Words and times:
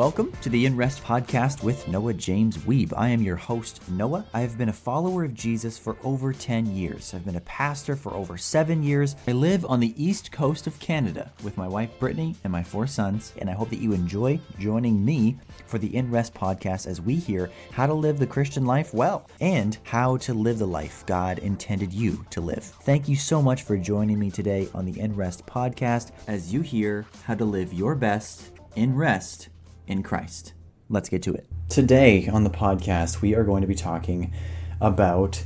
Welcome 0.00 0.32
to 0.40 0.48
the 0.48 0.64
In 0.64 0.78
Rest 0.78 1.04
podcast 1.04 1.62
with 1.62 1.86
Noah 1.86 2.14
James 2.14 2.56
Weeb. 2.56 2.94
I 2.96 3.10
am 3.10 3.20
your 3.20 3.36
host, 3.36 3.86
Noah. 3.90 4.24
I 4.32 4.40
have 4.40 4.56
been 4.56 4.70
a 4.70 4.72
follower 4.72 5.24
of 5.24 5.34
Jesus 5.34 5.78
for 5.78 5.98
over 6.02 6.32
10 6.32 6.74
years. 6.74 7.12
I've 7.12 7.26
been 7.26 7.36
a 7.36 7.42
pastor 7.42 7.96
for 7.96 8.14
over 8.14 8.38
seven 8.38 8.82
years. 8.82 9.14
I 9.28 9.32
live 9.32 9.66
on 9.66 9.78
the 9.78 9.92
east 10.02 10.32
coast 10.32 10.66
of 10.66 10.80
Canada 10.80 11.30
with 11.44 11.58
my 11.58 11.68
wife, 11.68 11.90
Brittany, 11.98 12.34
and 12.44 12.50
my 12.50 12.62
four 12.62 12.86
sons, 12.86 13.34
and 13.36 13.50
I 13.50 13.52
hope 13.52 13.68
that 13.68 13.80
you 13.80 13.92
enjoy 13.92 14.40
joining 14.58 15.04
me 15.04 15.36
for 15.66 15.76
the 15.76 15.94
In 15.94 16.10
Rest 16.10 16.32
podcast 16.32 16.86
as 16.86 17.02
we 17.02 17.16
hear 17.16 17.50
how 17.70 17.86
to 17.86 17.92
live 17.92 18.18
the 18.18 18.26
Christian 18.26 18.64
life 18.64 18.94
well 18.94 19.28
and 19.42 19.76
how 19.82 20.16
to 20.16 20.32
live 20.32 20.58
the 20.58 20.66
life 20.66 21.04
God 21.04 21.40
intended 21.40 21.92
you 21.92 22.24
to 22.30 22.40
live. 22.40 22.64
Thank 22.64 23.06
you 23.06 23.16
so 23.16 23.42
much 23.42 23.64
for 23.64 23.76
joining 23.76 24.18
me 24.18 24.30
today 24.30 24.66
on 24.72 24.86
the 24.86 24.98
In 24.98 25.14
Rest 25.14 25.44
podcast 25.44 26.12
as 26.26 26.54
you 26.54 26.62
hear 26.62 27.04
how 27.24 27.34
to 27.34 27.44
live 27.44 27.74
your 27.74 27.94
best 27.94 28.52
in 28.76 28.96
rest 28.96 29.50
in 29.90 30.02
Christ. 30.02 30.54
Let's 30.88 31.08
get 31.08 31.22
to 31.24 31.34
it. 31.34 31.46
Today 31.68 32.28
on 32.28 32.44
the 32.44 32.50
podcast, 32.50 33.20
we 33.20 33.34
are 33.34 33.44
going 33.44 33.60
to 33.60 33.66
be 33.66 33.74
talking 33.74 34.32
about 34.80 35.44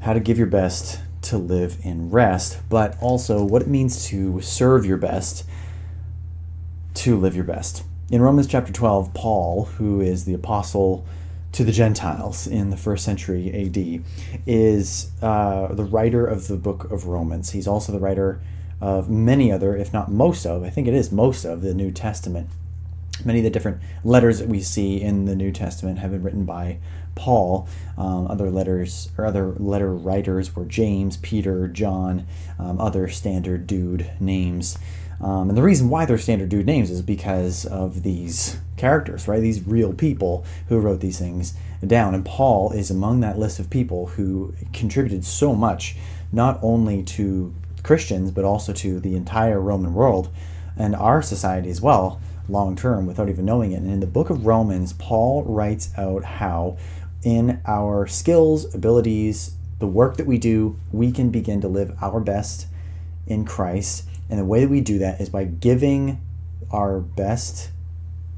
how 0.00 0.14
to 0.14 0.20
give 0.20 0.38
your 0.38 0.46
best 0.46 1.00
to 1.22 1.38
live 1.38 1.78
in 1.82 2.10
rest, 2.10 2.58
but 2.68 3.00
also 3.00 3.44
what 3.44 3.62
it 3.62 3.68
means 3.68 4.06
to 4.06 4.40
serve 4.40 4.84
your 4.84 4.96
best 4.96 5.44
to 6.94 7.16
live 7.16 7.36
your 7.36 7.44
best. 7.44 7.84
In 8.10 8.20
Romans 8.20 8.46
chapter 8.46 8.72
12, 8.72 9.14
Paul, 9.14 9.66
who 9.76 10.00
is 10.00 10.24
the 10.24 10.34
apostle 10.34 11.06
to 11.52 11.64
the 11.64 11.72
Gentiles 11.72 12.46
in 12.46 12.70
the 12.70 12.76
first 12.76 13.04
century 13.04 13.50
AD, 13.50 14.04
is 14.46 15.10
uh, 15.22 15.72
the 15.72 15.84
writer 15.84 16.26
of 16.26 16.48
the 16.48 16.56
book 16.56 16.90
of 16.90 17.06
Romans. 17.06 17.50
He's 17.50 17.68
also 17.68 17.92
the 17.92 18.00
writer 18.00 18.40
of 18.80 19.08
many 19.08 19.52
other, 19.52 19.76
if 19.76 19.92
not 19.92 20.10
most 20.10 20.44
of, 20.44 20.64
I 20.64 20.70
think 20.70 20.88
it 20.88 20.94
is 20.94 21.12
most 21.12 21.44
of 21.44 21.62
the 21.62 21.72
New 21.72 21.92
Testament 21.92 22.48
many 23.24 23.38
of 23.40 23.44
the 23.44 23.50
different 23.50 23.80
letters 24.04 24.38
that 24.38 24.48
we 24.48 24.60
see 24.60 25.00
in 25.00 25.26
the 25.26 25.36
New 25.36 25.52
Testament 25.52 25.98
have 25.98 26.10
been 26.10 26.22
written 26.22 26.44
by 26.44 26.78
Paul. 27.14 27.68
Um, 27.96 28.26
other 28.28 28.50
letters 28.50 29.10
or 29.18 29.26
other 29.26 29.52
letter 29.52 29.94
writers 29.94 30.56
were 30.56 30.64
James, 30.64 31.16
Peter, 31.18 31.68
John, 31.68 32.26
um, 32.58 32.80
other 32.80 33.08
standard 33.08 33.66
dude 33.66 34.10
names. 34.18 34.78
Um, 35.20 35.48
and 35.48 35.56
the 35.56 35.62
reason 35.62 35.88
why 35.88 36.04
they're 36.04 36.18
standard 36.18 36.48
dude 36.48 36.66
names 36.66 36.90
is 36.90 37.00
because 37.00 37.64
of 37.64 38.02
these 38.02 38.58
characters, 38.76 39.28
right? 39.28 39.40
These 39.40 39.66
real 39.66 39.92
people 39.92 40.44
who 40.68 40.80
wrote 40.80 41.00
these 41.00 41.18
things 41.18 41.54
down. 41.86 42.14
And 42.14 42.24
Paul 42.24 42.72
is 42.72 42.90
among 42.90 43.20
that 43.20 43.38
list 43.38 43.60
of 43.60 43.70
people 43.70 44.06
who 44.06 44.54
contributed 44.72 45.24
so 45.24 45.54
much, 45.54 45.96
not 46.32 46.58
only 46.62 47.04
to 47.04 47.54
Christians, 47.84 48.32
but 48.32 48.44
also 48.44 48.72
to 48.72 48.98
the 48.98 49.14
entire 49.14 49.60
Roman 49.60 49.94
world 49.94 50.30
and 50.76 50.96
our 50.96 51.22
society 51.22 51.70
as 51.70 51.80
well 51.80 52.20
long 52.52 52.76
term 52.76 53.06
without 53.06 53.28
even 53.28 53.44
knowing 53.44 53.72
it. 53.72 53.82
And 53.82 53.90
in 53.90 54.00
the 54.00 54.06
book 54.06 54.30
of 54.30 54.46
Romans, 54.46 54.92
Paul 54.92 55.42
writes 55.44 55.90
out 55.96 56.24
how, 56.24 56.76
in 57.24 57.60
our 57.66 58.06
skills, 58.06 58.72
abilities, 58.74 59.56
the 59.78 59.86
work 59.86 60.16
that 60.18 60.26
we 60.26 60.38
do, 60.38 60.76
we 60.92 61.10
can 61.10 61.30
begin 61.30 61.60
to 61.62 61.68
live 61.68 61.96
our 62.00 62.20
best 62.20 62.66
in 63.26 63.44
Christ. 63.44 64.04
And 64.30 64.38
the 64.38 64.44
way 64.44 64.60
that 64.60 64.70
we 64.70 64.80
do 64.80 64.98
that 64.98 65.20
is 65.20 65.28
by 65.28 65.44
giving 65.44 66.20
our 66.70 67.00
best 67.00 67.70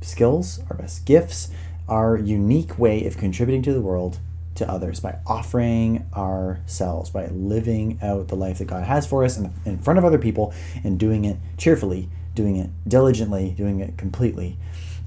skills, 0.00 0.60
our 0.70 0.76
best 0.76 1.04
gifts, 1.04 1.50
our 1.88 2.16
unique 2.16 2.78
way 2.78 3.06
of 3.06 3.18
contributing 3.18 3.62
to 3.62 3.72
the 3.72 3.80
world 3.80 4.18
to 4.54 4.70
others 4.70 5.00
by 5.00 5.18
offering 5.26 6.08
ourselves, 6.16 7.10
by 7.10 7.26
living 7.26 7.98
out 8.00 8.28
the 8.28 8.36
life 8.36 8.58
that 8.58 8.66
God 8.66 8.84
has 8.84 9.06
for 9.06 9.24
us 9.24 9.36
in, 9.36 9.52
in 9.64 9.78
front 9.78 9.98
of 9.98 10.04
other 10.04 10.18
people 10.18 10.54
and 10.82 10.98
doing 10.98 11.24
it 11.24 11.36
cheerfully 11.58 12.08
doing 12.34 12.56
it 12.56 12.70
diligently, 12.86 13.54
doing 13.56 13.80
it 13.80 13.96
completely. 13.96 14.56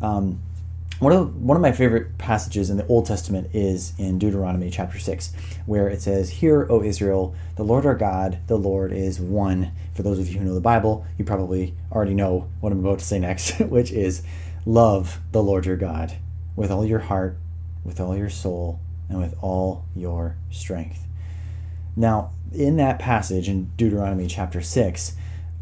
Um, 0.01 0.41
one 0.99 1.13
of 1.13 1.35
one 1.35 1.55
of 1.55 1.61
my 1.61 1.71
favorite 1.71 2.17
passages 2.17 2.71
in 2.71 2.77
the 2.77 2.87
Old 2.87 3.05
Testament 3.05 3.51
is 3.53 3.93
in 3.99 4.17
Deuteronomy 4.17 4.71
chapter 4.71 4.97
six, 4.97 5.31
where 5.67 5.87
it 5.87 6.01
says, 6.01 6.29
"Hear, 6.29 6.65
O 6.71 6.81
Israel, 6.81 7.35
the 7.55 7.63
Lord 7.63 7.85
our 7.85 7.95
God, 7.95 8.39
the 8.47 8.57
Lord 8.57 8.91
is 8.91 9.19
one." 9.19 9.71
For 9.93 10.01
those 10.01 10.17
of 10.17 10.27
you 10.27 10.39
who 10.39 10.45
know 10.45 10.55
the 10.55 10.61
Bible, 10.61 11.05
you 11.17 11.23
probably 11.23 11.75
already 11.91 12.15
know 12.15 12.47
what 12.61 12.71
I'm 12.71 12.79
about 12.79 12.99
to 12.99 13.05
say 13.05 13.19
next, 13.19 13.59
which 13.59 13.91
is, 13.91 14.23
"Love 14.65 15.19
the 15.31 15.43
Lord 15.43 15.67
your 15.67 15.77
God 15.77 16.13
with 16.55 16.71
all 16.71 16.85
your 16.85 16.99
heart, 16.99 17.37
with 17.83 17.99
all 17.99 18.17
your 18.17 18.29
soul, 18.29 18.79
and 19.07 19.19
with 19.19 19.35
all 19.39 19.85
your 19.95 20.35
strength." 20.49 21.05
Now, 21.95 22.31
in 22.51 22.77
that 22.77 22.97
passage 22.97 23.47
in 23.47 23.71
Deuteronomy 23.77 24.25
chapter 24.25 24.61
six, 24.61 25.13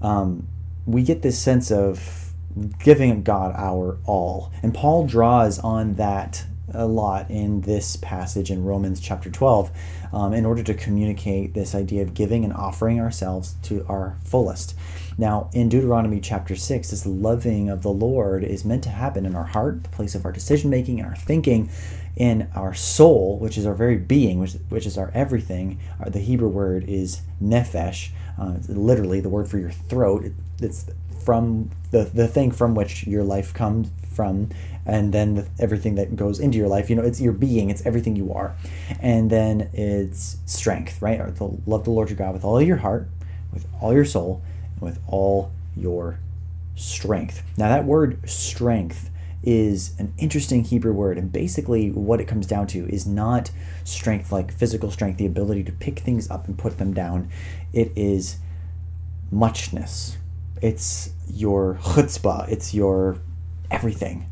um, 0.01 0.47
we 0.85 1.03
get 1.03 1.21
this 1.21 1.39
sense 1.39 1.71
of 1.71 2.31
giving 2.79 3.23
God 3.23 3.53
our 3.55 3.97
all. 4.05 4.51
And 4.63 4.73
Paul 4.73 5.05
draws 5.07 5.59
on 5.59 5.95
that 5.95 6.45
a 6.73 6.85
lot 6.85 7.29
in 7.29 7.61
this 7.61 7.95
passage 7.95 8.51
in 8.51 8.63
Romans 8.63 8.99
chapter 8.99 9.29
12 9.29 9.71
um, 10.13 10.33
in 10.33 10.45
order 10.45 10.63
to 10.63 10.73
communicate 10.73 11.53
this 11.53 11.75
idea 11.75 12.01
of 12.01 12.13
giving 12.13 12.43
and 12.43 12.53
offering 12.53 12.99
ourselves 12.99 13.55
to 13.63 13.85
our 13.87 14.17
fullest. 14.23 14.75
Now, 15.17 15.49
in 15.53 15.69
Deuteronomy 15.69 16.19
chapter 16.19 16.55
6, 16.55 16.89
this 16.89 17.05
loving 17.05 17.69
of 17.69 17.83
the 17.83 17.91
Lord 17.91 18.43
is 18.43 18.65
meant 18.65 18.83
to 18.83 18.89
happen 18.89 19.25
in 19.25 19.35
our 19.35 19.45
heart, 19.45 19.83
the 19.83 19.89
place 19.89 20.15
of 20.15 20.25
our 20.25 20.31
decision 20.31 20.69
making 20.69 20.99
and 20.99 21.07
our 21.07 21.15
thinking, 21.15 21.69
in 22.15 22.49
our 22.55 22.73
soul, 22.73 23.37
which 23.39 23.57
is 23.57 23.65
our 23.65 23.73
very 23.73 23.97
being, 23.97 24.39
which, 24.39 24.53
which 24.69 24.85
is 24.85 24.97
our 24.97 25.11
everything. 25.13 25.79
The 26.05 26.19
Hebrew 26.19 26.49
word 26.49 26.85
is 26.87 27.21
nephesh. 27.41 28.09
Uh, 28.37 28.55
literally, 28.67 29.19
the 29.21 29.29
word 29.29 29.47
for 29.47 29.57
your 29.57 29.71
throat. 29.71 30.25
It, 30.25 30.33
it's 30.61 30.85
from 31.23 31.71
the, 31.91 32.03
the 32.03 32.27
thing 32.27 32.51
from 32.51 32.75
which 32.75 33.07
your 33.07 33.23
life 33.23 33.53
comes 33.53 33.89
from 34.13 34.49
and 34.85 35.13
then 35.13 35.35
the, 35.35 35.47
everything 35.59 35.95
that 35.95 36.15
goes 36.15 36.39
into 36.39 36.57
your 36.57 36.67
life 36.67 36.89
you 36.89 36.95
know 36.95 37.01
it's 37.01 37.19
your 37.19 37.33
being 37.33 37.69
it's 37.69 37.85
everything 37.85 38.15
you 38.15 38.31
are. 38.31 38.55
And 39.01 39.29
then 39.29 39.69
it's 39.73 40.37
strength 40.45 41.01
right? 41.01 41.19
Or 41.19 41.31
the, 41.31 41.57
love 41.65 41.83
the 41.83 41.89
lord 41.89 42.09
your 42.09 42.17
god 42.17 42.33
with 42.33 42.45
all 42.45 42.61
your 42.61 42.77
heart 42.77 43.07
with 43.51 43.65
all 43.81 43.93
your 43.93 44.05
soul 44.05 44.41
and 44.73 44.81
with 44.81 44.99
all 45.07 45.51
your 45.75 46.19
strength. 46.75 47.41
Now 47.57 47.69
that 47.69 47.85
word 47.85 48.29
strength 48.29 49.09
is 49.45 49.93
an 49.99 50.13
interesting 50.17 50.63
Hebrew 50.63 50.93
word. 50.93 51.17
And 51.17 51.31
basically, 51.31 51.91
what 51.91 52.19
it 52.19 52.25
comes 52.25 52.47
down 52.47 52.67
to 52.67 52.87
is 52.87 53.05
not 53.05 53.51
strength 53.83 54.31
like 54.31 54.51
physical 54.51 54.91
strength, 54.91 55.17
the 55.17 55.25
ability 55.25 55.63
to 55.65 55.71
pick 55.71 55.99
things 55.99 56.29
up 56.29 56.47
and 56.47 56.57
put 56.57 56.77
them 56.77 56.93
down. 56.93 57.29
It 57.73 57.91
is 57.95 58.37
muchness. 59.31 60.17
It's 60.61 61.11
your 61.29 61.75
chutzpah. 61.81 62.49
It's 62.49 62.73
your 62.73 63.19
everything. 63.71 64.29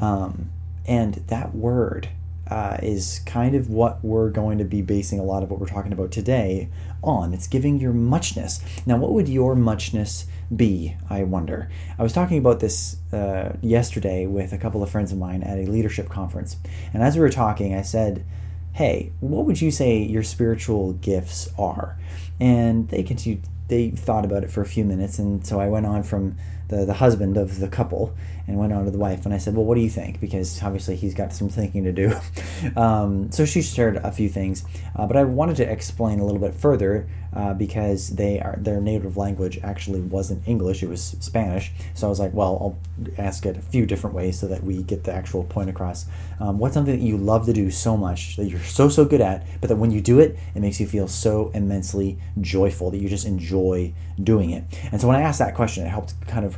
Um, 0.00 0.50
and 0.86 1.14
that 1.28 1.54
word 1.54 2.08
uh, 2.48 2.78
is 2.82 3.20
kind 3.26 3.54
of 3.54 3.68
what 3.68 4.04
we're 4.04 4.30
going 4.30 4.58
to 4.58 4.64
be 4.64 4.82
basing 4.82 5.18
a 5.18 5.24
lot 5.24 5.42
of 5.42 5.50
what 5.50 5.58
we're 5.58 5.66
talking 5.66 5.92
about 5.92 6.12
today 6.12 6.68
on. 7.02 7.34
It's 7.34 7.48
giving 7.48 7.80
your 7.80 7.92
muchness. 7.92 8.60
Now, 8.84 8.96
what 8.96 9.12
would 9.12 9.28
your 9.28 9.56
muchness 9.56 10.26
be, 10.54 10.96
I 11.10 11.24
wonder? 11.24 11.70
I 11.98 12.02
was 12.02 12.12
talking 12.12 12.38
about 12.38 12.60
this 12.60 12.96
uh, 13.12 13.56
yesterday 13.62 14.26
with 14.26 14.52
a 14.52 14.58
couple 14.58 14.82
of 14.82 14.90
friends 14.90 15.12
of 15.12 15.18
mine 15.18 15.42
at 15.42 15.58
a 15.58 15.62
leadership 15.62 16.08
conference. 16.08 16.56
And 16.92 17.02
as 17.02 17.16
we 17.16 17.20
were 17.20 17.30
talking, 17.30 17.74
I 17.74 17.82
said, 17.82 18.24
Hey, 18.72 19.12
what 19.20 19.46
would 19.46 19.60
you 19.60 19.70
say 19.70 19.98
your 19.98 20.22
spiritual 20.22 20.92
gifts 20.94 21.48
are? 21.58 21.98
And 22.38 22.88
they 22.90 23.02
continued, 23.02 23.42
they 23.68 23.90
thought 23.90 24.24
about 24.24 24.44
it 24.44 24.50
for 24.50 24.60
a 24.60 24.66
few 24.66 24.84
minutes. 24.84 25.18
And 25.18 25.46
so 25.46 25.58
I 25.58 25.68
went 25.68 25.86
on 25.86 26.02
from 26.02 26.36
the, 26.68 26.84
the 26.84 26.94
husband 26.94 27.36
of 27.36 27.60
the 27.60 27.68
couple 27.68 28.14
and 28.46 28.58
went 28.58 28.72
on 28.72 28.84
to 28.84 28.90
the 28.90 28.98
wife 28.98 29.24
and 29.24 29.34
I 29.34 29.38
said, 29.38 29.54
well, 29.54 29.64
what 29.64 29.76
do 29.76 29.80
you 29.80 29.90
think? 29.90 30.20
Because 30.20 30.62
obviously 30.62 30.96
he's 30.96 31.14
got 31.14 31.32
some 31.32 31.48
thinking 31.48 31.84
to 31.84 31.92
do. 31.92 32.14
um, 32.76 33.30
so 33.30 33.44
she 33.44 33.62
shared 33.62 33.96
a 33.96 34.12
few 34.12 34.28
things, 34.28 34.64
uh, 34.94 35.06
but 35.06 35.16
I 35.16 35.24
wanted 35.24 35.56
to 35.56 35.70
explain 35.70 36.20
a 36.20 36.24
little 36.24 36.40
bit 36.40 36.54
further 36.54 37.08
uh, 37.36 37.52
because 37.52 38.08
they 38.16 38.40
are 38.40 38.56
their 38.58 38.80
native 38.80 39.18
language 39.18 39.60
actually 39.62 40.00
wasn't 40.00 40.42
English; 40.48 40.82
it 40.82 40.88
was 40.88 41.16
Spanish. 41.20 41.70
So 41.94 42.06
I 42.06 42.10
was 42.10 42.18
like, 42.18 42.32
well, 42.32 42.56
I'll 42.60 43.24
ask 43.24 43.44
it 43.44 43.58
a 43.58 43.60
few 43.60 43.84
different 43.84 44.16
ways 44.16 44.38
so 44.40 44.46
that 44.48 44.64
we 44.64 44.82
get 44.82 45.04
the 45.04 45.12
actual 45.12 45.44
point 45.44 45.68
across. 45.68 46.06
Um, 46.40 46.58
what's 46.58 46.74
something 46.74 46.98
that 46.98 47.04
you 47.04 47.18
love 47.18 47.44
to 47.46 47.52
do 47.52 47.70
so 47.70 47.96
much 47.96 48.36
that 48.36 48.46
you're 48.46 48.60
so 48.60 48.88
so 48.88 49.04
good 49.04 49.20
at, 49.20 49.46
but 49.60 49.68
that 49.68 49.76
when 49.76 49.90
you 49.90 50.00
do 50.00 50.18
it, 50.18 50.38
it 50.54 50.60
makes 50.60 50.80
you 50.80 50.86
feel 50.86 51.08
so 51.08 51.50
immensely 51.52 52.18
joyful 52.40 52.90
that 52.90 52.98
you 52.98 53.08
just 53.08 53.26
enjoy 53.26 53.92
doing 54.22 54.50
it. 54.50 54.64
And 54.90 54.98
so 54.98 55.06
when 55.06 55.16
I 55.16 55.20
asked 55.20 55.38
that 55.40 55.54
question, 55.54 55.84
it 55.84 55.90
helped 55.90 56.14
kind 56.26 56.46
of 56.46 56.56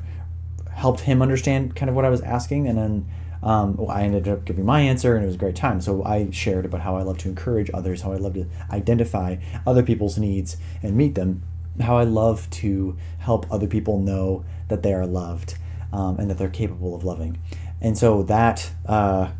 helped 0.70 1.00
him 1.00 1.20
understand 1.20 1.74
kind 1.74 1.90
of 1.90 1.96
what 1.96 2.04
I 2.04 2.08
was 2.08 2.20
asking, 2.20 2.69
and 2.69 2.78
then 2.78 3.06
um, 3.43 3.76
well, 3.76 3.90
I 3.90 4.02
ended 4.02 4.29
up 4.29 4.44
giving 4.44 4.64
my 4.64 4.81
answer, 4.81 5.14
and 5.14 5.25
it 5.25 5.26
was 5.26 5.37
a 5.37 5.38
great 5.38 5.56
time. 5.56 5.81
So 5.81 6.05
I 6.05 6.31
shared 6.31 6.64
about 6.64 6.81
how 6.81 6.96
I 6.96 7.02
love 7.02 7.19
to 7.19 7.29
encourage 7.29 7.70
others, 7.73 8.02
how 8.02 8.12
I 8.12 8.17
love 8.17 8.35
to 8.35 8.46
identify 8.70 9.37
other 9.67 9.82
people's 9.82 10.19
needs 10.19 10.56
and 10.82 10.96
meet 10.96 11.14
them, 11.14 11.43
how 11.81 11.96
I 11.96 12.05
love 12.05 12.49
to 12.50 12.96
help 13.19 13.46
other 13.50 13.67
people 13.67 14.00
know 14.00 14.44
that 14.69 14.82
they 14.82 14.93
are 14.93 15.06
loved 15.06 15.56
um, 15.93 16.19
and 16.19 16.31
that 16.31 16.38
they're 16.38 16.49
capable 16.49 16.94
of 16.94 17.05
loving. 17.05 17.38
And 17.81 17.96
so 17.96 18.23
that 18.25 18.70
uh, 18.87 19.31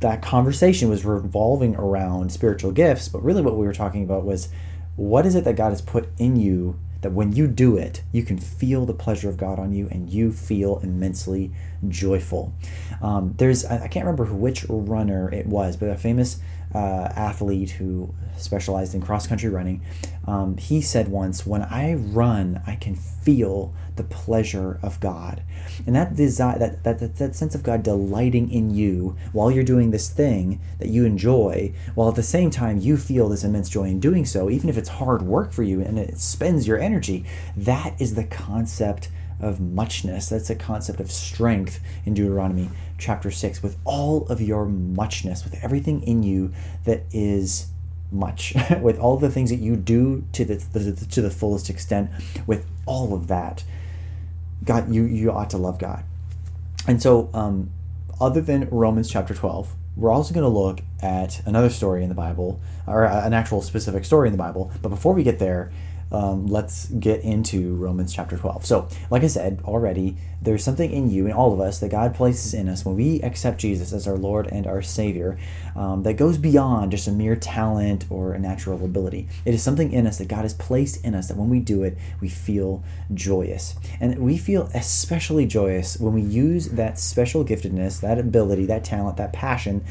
that 0.00 0.22
conversation 0.22 0.88
was 0.88 1.04
revolving 1.04 1.74
around 1.76 2.32
spiritual 2.32 2.70
gifts, 2.70 3.08
but 3.08 3.22
really 3.24 3.42
what 3.42 3.56
we 3.56 3.66
were 3.66 3.74
talking 3.74 4.04
about 4.04 4.24
was 4.24 4.48
what 4.96 5.26
is 5.26 5.34
it 5.34 5.44
that 5.44 5.56
God 5.56 5.70
has 5.70 5.82
put 5.82 6.08
in 6.18 6.36
you 6.36 6.78
that 7.00 7.12
when 7.12 7.32
you 7.32 7.46
do 7.46 7.76
it, 7.76 8.02
you 8.12 8.22
can 8.22 8.38
feel 8.38 8.84
the 8.84 8.94
pleasure 8.94 9.28
of 9.28 9.36
God 9.36 9.58
on 9.58 9.72
you 9.72 9.88
and 9.90 10.10
you 10.10 10.32
feel 10.32 10.78
immensely 10.82 11.52
joyful. 11.88 12.52
Um, 13.00 13.34
there's, 13.38 13.64
I 13.64 13.88
can't 13.88 14.04
remember 14.04 14.24
which 14.24 14.66
runner 14.68 15.32
it 15.32 15.46
was, 15.46 15.76
but 15.76 15.88
a 15.88 15.96
famous 15.96 16.40
uh, 16.74 17.12
athlete 17.14 17.70
who 17.70 18.14
specialized 18.36 18.94
in 18.94 19.00
cross 19.00 19.26
country 19.26 19.48
running, 19.48 19.82
um, 20.26 20.56
he 20.56 20.80
said 20.80 21.08
once, 21.08 21.46
When 21.46 21.62
I 21.62 21.94
run, 21.94 22.62
I 22.66 22.76
can 22.76 22.94
feel 22.94 23.74
the 23.96 24.04
pleasure 24.04 24.78
of 24.82 25.00
God. 25.00 25.42
And 25.86 25.94
that 25.96 26.14
desire, 26.14 26.58
that, 26.58 26.84
that, 26.84 26.98
that, 27.00 27.16
that 27.16 27.34
sense 27.34 27.54
of 27.54 27.62
God 27.62 27.82
delighting 27.82 28.50
in 28.50 28.74
you 28.74 29.16
while 29.32 29.50
you're 29.50 29.64
doing 29.64 29.90
this 29.90 30.08
thing 30.08 30.60
that 30.78 30.88
you 30.88 31.04
enjoy, 31.04 31.72
while 31.94 32.08
at 32.08 32.14
the 32.14 32.22
same 32.22 32.50
time 32.50 32.78
you 32.78 32.96
feel 32.96 33.28
this 33.28 33.44
immense 33.44 33.68
joy 33.68 33.84
in 33.84 34.00
doing 34.00 34.24
so, 34.24 34.48
even 34.48 34.68
if 34.68 34.78
it's 34.78 34.88
hard 34.88 35.22
work 35.22 35.52
for 35.52 35.62
you 35.62 35.80
and 35.80 35.98
it 35.98 36.18
spends 36.18 36.66
your 36.66 36.78
energy, 36.78 37.24
that 37.56 38.00
is 38.00 38.14
the 38.14 38.24
concept 38.24 39.08
of 39.40 39.60
muchness. 39.60 40.28
That's 40.28 40.50
a 40.50 40.54
concept 40.54 41.00
of 41.00 41.10
strength 41.10 41.80
in 42.04 42.14
Deuteronomy 42.14 42.70
chapter 42.98 43.30
6 43.30 43.62
with 43.62 43.76
all 43.84 44.26
of 44.26 44.40
your 44.40 44.66
muchness, 44.66 45.44
with 45.44 45.62
everything 45.62 46.02
in 46.02 46.22
you 46.22 46.52
that 46.84 47.02
is 47.12 47.68
much, 48.10 48.54
with 48.80 48.98
all 48.98 49.16
the 49.16 49.30
things 49.30 49.50
that 49.50 49.56
you 49.56 49.76
do 49.76 50.24
to 50.32 50.44
the, 50.44 50.56
the, 50.56 51.06
to 51.06 51.22
the 51.22 51.30
fullest 51.30 51.70
extent, 51.70 52.10
with 52.46 52.66
all 52.86 53.14
of 53.14 53.28
that. 53.28 53.64
God, 54.64 54.92
you, 54.92 55.04
you 55.04 55.30
ought 55.30 55.50
to 55.50 55.58
love 55.58 55.78
God. 55.78 56.04
And 56.86 57.00
so, 57.00 57.30
um, 57.32 57.70
other 58.20 58.40
than 58.40 58.68
Romans 58.70 59.08
chapter 59.08 59.34
12, 59.34 59.74
we're 59.96 60.10
also 60.10 60.34
going 60.34 60.44
to 60.44 60.48
look 60.48 60.80
at 61.02 61.44
another 61.46 61.70
story 61.70 62.02
in 62.02 62.08
the 62.08 62.14
Bible, 62.14 62.60
or 62.86 63.04
an 63.04 63.32
actual 63.32 63.62
specific 63.62 64.04
story 64.04 64.28
in 64.28 64.32
the 64.32 64.38
Bible. 64.38 64.72
But 64.82 64.88
before 64.88 65.12
we 65.12 65.22
get 65.22 65.38
there, 65.38 65.72
um, 66.10 66.46
let's 66.46 66.86
get 66.86 67.22
into 67.22 67.74
Romans 67.76 68.14
chapter 68.14 68.36
12. 68.36 68.64
So, 68.64 68.88
like 69.10 69.22
I 69.22 69.26
said 69.26 69.60
already, 69.64 70.16
there's 70.40 70.62
something 70.64 70.90
in 70.90 71.10
you, 71.10 71.26
in 71.26 71.32
all 71.32 71.52
of 71.52 71.60
us, 71.60 71.80
that 71.80 71.90
God 71.90 72.14
places 72.14 72.54
in 72.54 72.68
us 72.68 72.84
when 72.84 72.94
we 72.94 73.20
accept 73.22 73.58
Jesus 73.60 73.92
as 73.92 74.06
our 74.06 74.16
Lord 74.16 74.46
and 74.46 74.66
our 74.66 74.82
Savior 74.82 75.38
um, 75.74 76.04
that 76.04 76.14
goes 76.14 76.38
beyond 76.38 76.92
just 76.92 77.08
a 77.08 77.12
mere 77.12 77.36
talent 77.36 78.06
or 78.08 78.32
a 78.32 78.38
natural 78.38 78.84
ability. 78.84 79.28
It 79.44 79.54
is 79.54 79.62
something 79.62 79.92
in 79.92 80.06
us 80.06 80.18
that 80.18 80.28
God 80.28 80.42
has 80.42 80.54
placed 80.54 81.04
in 81.04 81.14
us 81.14 81.28
that 81.28 81.36
when 81.36 81.50
we 81.50 81.60
do 81.60 81.82
it, 81.82 81.98
we 82.20 82.28
feel 82.28 82.82
joyous. 83.12 83.74
And 84.00 84.18
we 84.18 84.38
feel 84.38 84.70
especially 84.74 85.46
joyous 85.46 85.98
when 85.98 86.14
we 86.14 86.22
use 86.22 86.68
that 86.70 86.98
special 86.98 87.44
giftedness, 87.44 88.00
that 88.00 88.18
ability, 88.18 88.66
that 88.66 88.84
talent, 88.84 89.16
that 89.16 89.32
passion, 89.32 89.84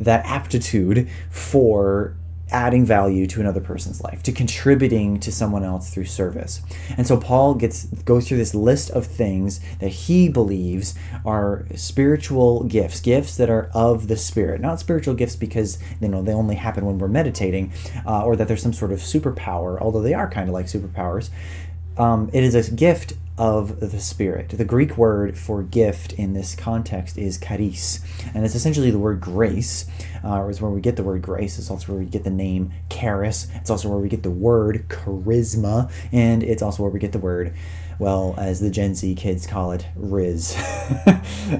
that 0.00 0.24
aptitude 0.26 1.08
for 1.30 2.16
adding 2.50 2.84
value 2.84 3.26
to 3.26 3.40
another 3.40 3.60
person's 3.60 4.02
life, 4.02 4.22
to 4.22 4.32
contributing 4.32 5.18
to 5.20 5.32
someone 5.32 5.64
else 5.64 5.92
through 5.92 6.04
service. 6.04 6.60
And 6.96 7.06
so 7.06 7.16
Paul 7.16 7.54
gets 7.54 7.86
goes 8.04 8.28
through 8.28 8.38
this 8.38 8.54
list 8.54 8.90
of 8.90 9.06
things 9.06 9.60
that 9.80 9.88
he 9.88 10.28
believes 10.28 10.94
are 11.24 11.66
spiritual 11.74 12.64
gifts, 12.64 13.00
gifts 13.00 13.36
that 13.36 13.50
are 13.50 13.70
of 13.74 14.08
the 14.08 14.16
spirit, 14.16 14.60
not 14.60 14.78
spiritual 14.80 15.14
gifts 15.14 15.36
because 15.36 15.78
you 16.00 16.08
know 16.08 16.22
they 16.22 16.32
only 16.32 16.56
happen 16.56 16.84
when 16.84 16.98
we're 16.98 17.08
meditating, 17.08 17.72
uh, 18.06 18.24
or 18.24 18.36
that 18.36 18.48
there's 18.48 18.62
some 18.62 18.72
sort 18.72 18.92
of 18.92 19.00
superpower, 19.00 19.80
although 19.80 20.02
they 20.02 20.14
are 20.14 20.28
kind 20.28 20.48
of 20.48 20.54
like 20.54 20.66
superpowers. 20.66 21.30
Um, 21.96 22.28
it 22.32 22.42
is 22.42 22.54
a 22.54 22.70
gift 22.72 23.14
of 23.36 23.80
the 23.80 24.00
Spirit. 24.00 24.50
The 24.50 24.64
Greek 24.64 24.96
word 24.96 25.36
for 25.36 25.62
gift 25.62 26.12
in 26.12 26.34
this 26.34 26.54
context 26.54 27.18
is 27.18 27.38
charis, 27.38 28.00
and 28.32 28.44
it's 28.44 28.54
essentially 28.54 28.90
the 28.90 28.98
word 28.98 29.20
grace, 29.20 29.86
uh, 30.24 30.46
is 30.48 30.60
where 30.60 30.70
we 30.70 30.80
get 30.80 30.96
the 30.96 31.02
word 31.02 31.22
grace. 31.22 31.58
It's 31.58 31.70
also 31.70 31.92
where 31.92 32.00
we 32.00 32.06
get 32.06 32.24
the 32.24 32.30
name 32.30 32.72
charis. 32.90 33.48
It's 33.54 33.70
also 33.70 33.88
where 33.88 33.98
we 33.98 34.08
get 34.08 34.22
the 34.22 34.30
word 34.30 34.86
charisma, 34.88 35.90
and 36.12 36.42
it's 36.42 36.62
also 36.62 36.84
where 36.84 36.92
we 36.92 37.00
get 37.00 37.12
the 37.12 37.18
word 37.18 37.54
well, 37.98 38.34
as 38.38 38.60
the 38.60 38.70
Gen 38.70 38.94
Z 38.94 39.14
kids 39.14 39.46
call 39.46 39.72
it, 39.72 39.86
Rizz. 39.96 40.54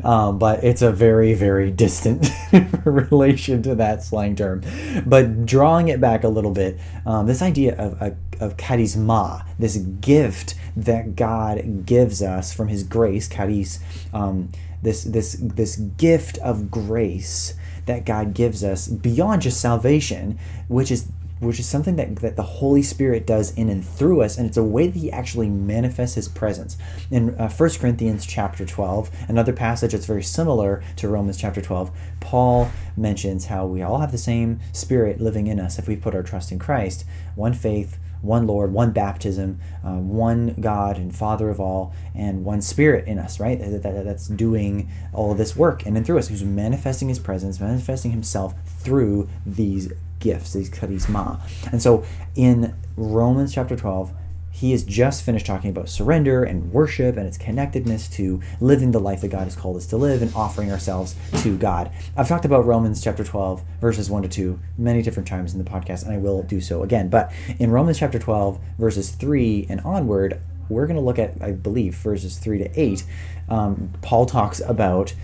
um, 0.05 0.39
but 0.39 0.63
it's 0.65 0.83
a 0.83 0.91
very, 0.91 1.35
very 1.35 1.71
distant 1.71 2.29
relation 2.85 3.63
to 3.63 3.75
that 3.77 4.03
slang 4.03 4.37
term. 4.37 4.63
But 5.07 5.47
drawing 5.47 5.89
it 5.89 6.01
back 6.01 6.25
a 6.25 6.29
little 6.29 6.51
bit, 6.53 6.79
um, 7.07 7.27
this 7.27 7.43
idea 7.43 7.77
of, 7.77 8.01
of, 8.03 8.17
of 8.41 8.57
charisma, 8.57 9.47
this 9.59 9.77
gift 9.77 10.55
that 10.77 11.17
God 11.17 11.87
gives 11.87 12.23
us 12.23 12.53
from 12.53 12.69
His 12.69 12.83
grace, 12.83 13.29
charis, 13.29 13.81
um, 14.13 14.51
this, 14.83 15.05
this, 15.05 15.37
this 15.41 15.77
gift 15.77 16.39
of 16.39 16.71
grace 16.71 17.55
that 17.87 18.05
God 18.05 18.35
gives 18.35 18.65
us 18.65 18.89
beyond 18.89 19.43
just 19.43 19.61
salvation, 19.61 20.39
which 20.69 20.91
is 20.91 21.09
which 21.45 21.59
is 21.59 21.67
something 21.67 21.97
that, 21.97 22.17
that 22.17 22.37
the 22.37 22.43
Holy 22.43 22.83
Spirit 22.83 23.27
does 23.27 23.55
in 23.55 23.69
and 23.69 23.85
through 23.85 24.23
us, 24.23 24.37
and 24.37 24.47
it's 24.47 24.57
a 24.57 24.65
way 24.65 24.87
that 24.87 24.99
He 24.99 25.11
actually 25.11 25.49
manifests 25.49 26.15
His 26.15 26.29
presence. 26.29 26.77
In 27.11 27.35
uh, 27.37 27.49
1 27.49 27.71
Corinthians 27.79 28.27
chapter 28.27 28.65
12, 28.65 29.11
another 29.29 29.53
passage 29.53 29.93
that's 29.93 30.07
very 30.07 30.23
similar 30.23 30.83
to 30.97 31.09
Romans 31.09 31.37
chapter 31.37 31.61
12, 31.61 31.91
Paul 32.21 32.71
mentions 32.97 33.47
how 33.47 33.67
we 33.67 33.83
all 33.83 33.99
have 33.99 34.13
the 34.13 34.19
same 34.19 34.61
Spirit 34.73 35.21
living 35.21 35.47
in 35.47 35.61
us 35.61 35.79
if 35.79 35.89
we 35.89 35.97
put 35.97 36.15
our 36.15 36.23
trust 36.23 36.53
in 36.53 36.59
Christ, 36.59 37.05
one 37.35 37.55
faith, 37.55 37.99
one 38.25 38.47
Lord, 38.47 38.73
one 38.73 38.93
baptism, 38.93 39.61
uh, 39.85 39.97
one 39.97 40.57
God 40.59 40.97
and 40.97 41.15
Father 41.15 41.51
of 41.51 41.61
all, 41.61 41.93
and 42.15 42.45
one 42.45 42.63
Spirit 42.63 43.07
in 43.07 43.19
us, 43.19 43.39
right? 43.39 43.59
That, 43.59 43.83
that, 43.83 44.05
that's 44.05 44.29
doing 44.29 44.91
all 45.13 45.35
this 45.35 45.55
work 45.55 45.85
and 45.85 45.95
then 45.95 46.05
through 46.05 46.19
us, 46.19 46.29
who's 46.29 46.43
manifesting 46.43 47.09
His 47.09 47.19
presence, 47.19 47.61
manifesting 47.61 48.13
Himself 48.13 48.55
through 48.67 49.29
these 49.45 49.93
gifts, 50.25 50.55
these 50.55 50.71
charisma. 50.71 51.39
And 51.71 51.81
so 51.81 52.05
in 52.35 52.75
Romans 52.97 53.55
chapter 53.55 53.77
12, 53.77 54.11
he 54.51 54.71
has 54.71 54.85
just 54.85 55.25
finished 55.25 55.47
talking 55.47 55.69
about 55.71 55.89
surrender 55.89 56.45
and 56.45 56.73
worship 56.73 57.17
and 57.17 57.27
its 57.27 57.37
connectedness 57.37 58.09
to 58.09 58.41
living 58.61 58.93
the 58.93 59.01
life 59.01 59.21
that 59.21 59.29
God 59.29 59.45
has 59.45 59.57
called 59.57 59.77
us 59.77 59.87
to 59.87 59.97
live 59.97 60.23
and 60.23 60.33
offering 60.35 60.71
ourselves 60.71 61.17
to 61.43 61.59
God. 61.59 61.91
I've 62.17 62.29
talked 62.29 62.45
about 62.45 62.65
Romans 62.65 63.03
chapter 63.03 63.25
12, 63.25 63.63
verses 63.81 64.09
1 64.09 64.23
to 64.23 64.29
2, 64.29 64.61
many 64.79 65.03
different 65.03 65.29
times 65.29 65.53
in 65.55 65.63
the 65.63 65.69
podcast, 65.69 66.05
and 66.05 66.13
I 66.13 66.19
will 66.19 66.45
do 66.45 66.61
so 66.61 66.85
again. 66.85 67.09
But 67.09 67.33
in 67.59 67.71
Romans 67.73 67.99
chapter 67.99 68.19
12, 68.19 68.61
verses 68.79 69.11
3 69.11 69.67
and 69.69 69.81
onward, 69.81 70.41
we're 70.69 70.87
going 70.87 70.97
to 70.97 71.03
look 71.03 71.19
at, 71.19 71.35
I 71.43 71.51
believe, 71.51 71.97
verses 71.97 72.39
3 72.39 72.59
to 72.59 72.81
8. 72.81 73.05
Um, 73.49 73.91
Paul 74.03 74.25
talks 74.25 74.61
about 74.61 75.15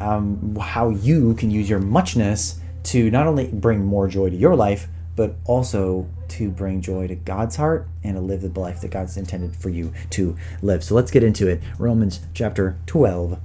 um, 0.00 0.54
how 0.56 0.90
you 0.90 1.34
can 1.34 1.50
use 1.50 1.68
your 1.68 1.78
muchness 1.78 2.60
to 2.86 3.10
not 3.10 3.26
only 3.26 3.48
bring 3.48 3.84
more 3.84 4.08
joy 4.08 4.30
to 4.30 4.36
your 4.36 4.54
life, 4.56 4.88
but 5.16 5.36
also 5.44 6.06
to 6.28 6.50
bring 6.50 6.80
joy 6.80 7.06
to 7.08 7.14
God's 7.14 7.56
heart 7.56 7.88
and 8.04 8.14
to 8.14 8.20
live 8.20 8.42
the 8.42 8.60
life 8.60 8.80
that 8.82 8.90
God's 8.90 9.16
intended 9.16 9.56
for 9.56 9.70
you 9.70 9.92
to 10.10 10.36
live. 10.62 10.84
So 10.84 10.94
let's 10.94 11.10
get 11.10 11.24
into 11.24 11.48
it. 11.48 11.60
Romans 11.78 12.20
chapter 12.34 12.76
12. 12.86 13.38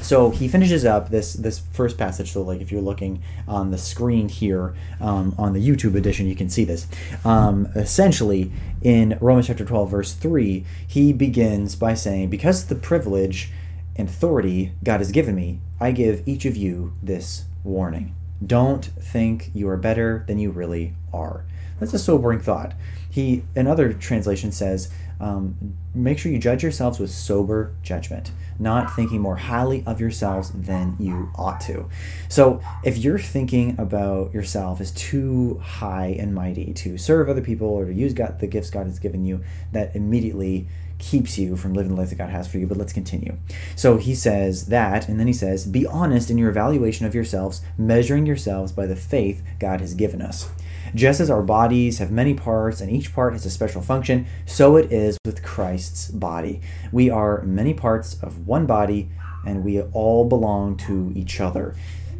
So 0.00 0.30
he 0.30 0.48
finishes 0.48 0.84
up 0.84 1.10
this 1.10 1.34
this 1.34 1.60
first 1.72 1.96
passage. 1.96 2.32
So 2.32 2.42
like 2.42 2.60
if 2.60 2.72
you're 2.72 2.80
looking 2.80 3.22
on 3.46 3.70
the 3.70 3.78
screen 3.78 4.28
here 4.28 4.74
um, 5.00 5.34
on 5.38 5.52
the 5.52 5.66
YouTube 5.66 5.94
edition, 5.94 6.26
you 6.26 6.34
can 6.34 6.48
see 6.48 6.64
this. 6.64 6.86
Um, 7.24 7.68
essentially, 7.74 8.52
in 8.82 9.16
Romans 9.20 9.46
chapter 9.46 9.64
12, 9.64 9.90
verse 9.90 10.12
3, 10.12 10.64
he 10.86 11.12
begins 11.12 11.76
by 11.76 11.94
saying, 11.94 12.28
"Because 12.28 12.66
the 12.66 12.74
privilege 12.74 13.50
and 13.96 14.08
authority 14.08 14.72
God 14.82 14.98
has 14.98 15.12
given 15.12 15.34
me, 15.36 15.60
I 15.80 15.92
give 15.92 16.26
each 16.26 16.44
of 16.44 16.56
you 16.56 16.92
this 17.02 17.44
warning." 17.62 18.14
Don't 18.44 18.84
think 18.84 19.50
you 19.54 19.68
are 19.68 19.76
better 19.76 20.24
than 20.26 20.38
you 20.38 20.50
really 20.50 20.94
are. 21.12 21.44
That's 21.80 21.94
a 21.94 21.98
sobering 21.98 22.40
thought. 22.40 22.74
He, 23.10 23.44
another 23.54 23.92
translation 23.92 24.52
says, 24.52 24.90
um, 25.20 25.76
make 25.94 26.18
sure 26.18 26.32
you 26.32 26.38
judge 26.38 26.62
yourselves 26.62 26.98
with 26.98 27.10
sober 27.10 27.72
judgment, 27.82 28.32
not 28.58 28.94
thinking 28.94 29.20
more 29.20 29.36
highly 29.36 29.84
of 29.86 30.00
yourselves 30.00 30.50
than 30.50 30.96
you 30.98 31.30
ought 31.36 31.60
to. 31.62 31.88
So, 32.28 32.60
if 32.82 32.98
you're 32.98 33.18
thinking 33.18 33.78
about 33.78 34.34
yourself 34.34 34.80
as 34.80 34.90
too 34.90 35.60
high 35.62 36.16
and 36.18 36.34
mighty 36.34 36.72
to 36.74 36.98
serve 36.98 37.28
other 37.28 37.40
people 37.40 37.68
or 37.68 37.86
to 37.86 37.94
use 37.94 38.12
God, 38.12 38.40
the 38.40 38.46
gifts 38.48 38.70
God 38.70 38.86
has 38.86 38.98
given 38.98 39.24
you, 39.24 39.42
that 39.72 39.94
immediately 39.94 40.68
keeps 40.98 41.38
you 41.38 41.56
from 41.56 41.74
living 41.74 41.94
the 41.94 42.00
life 42.00 42.10
that 42.10 42.16
God 42.16 42.30
has 42.30 42.46
for 42.48 42.58
you. 42.58 42.66
But 42.66 42.78
let's 42.78 42.92
continue. 42.92 43.36
So 43.76 43.96
he 43.96 44.14
says 44.14 44.66
that, 44.66 45.08
and 45.08 45.18
then 45.18 45.26
he 45.26 45.32
says, 45.32 45.66
Be 45.66 45.86
honest 45.86 46.30
in 46.30 46.38
your 46.38 46.50
evaluation 46.50 47.06
of 47.06 47.14
yourselves, 47.14 47.60
measuring 47.76 48.26
yourselves 48.26 48.72
by 48.72 48.86
the 48.86 48.96
faith 48.96 49.42
God 49.58 49.80
has 49.80 49.94
given 49.94 50.22
us. 50.22 50.48
Just 50.94 51.20
as 51.20 51.30
our 51.30 51.42
bodies 51.42 51.98
have 51.98 52.12
many 52.12 52.34
parts 52.34 52.80
and 52.80 52.90
each 52.90 53.12
part 53.12 53.32
has 53.32 53.44
a 53.44 53.50
special 53.50 53.82
function, 53.82 54.26
so 54.46 54.76
it 54.76 54.92
is 54.92 55.18
with 55.24 55.42
Christ's 55.42 56.08
body. 56.08 56.60
We 56.92 57.10
are 57.10 57.42
many 57.42 57.74
parts 57.74 58.14
of 58.22 58.46
one 58.46 58.66
body, 58.66 59.10
and 59.44 59.64
we 59.64 59.80
all 59.80 60.28
belong 60.28 60.76
to 60.78 61.12
each 61.16 61.40
other. 61.40 61.74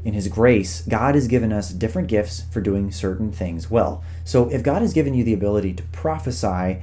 In 0.04 0.12
His 0.12 0.28
grace, 0.28 0.82
God 0.82 1.14
has 1.14 1.28
given 1.28 1.52
us 1.52 1.72
different 1.72 2.08
gifts 2.08 2.44
for 2.50 2.60
doing 2.60 2.90
certain 2.90 3.32
things 3.32 3.70
well. 3.70 4.02
So, 4.24 4.50
if 4.50 4.62
God 4.62 4.82
has 4.82 4.92
given 4.92 5.14
you 5.14 5.24
the 5.24 5.32
ability 5.32 5.72
to 5.74 5.82
prophesy, 5.84 6.82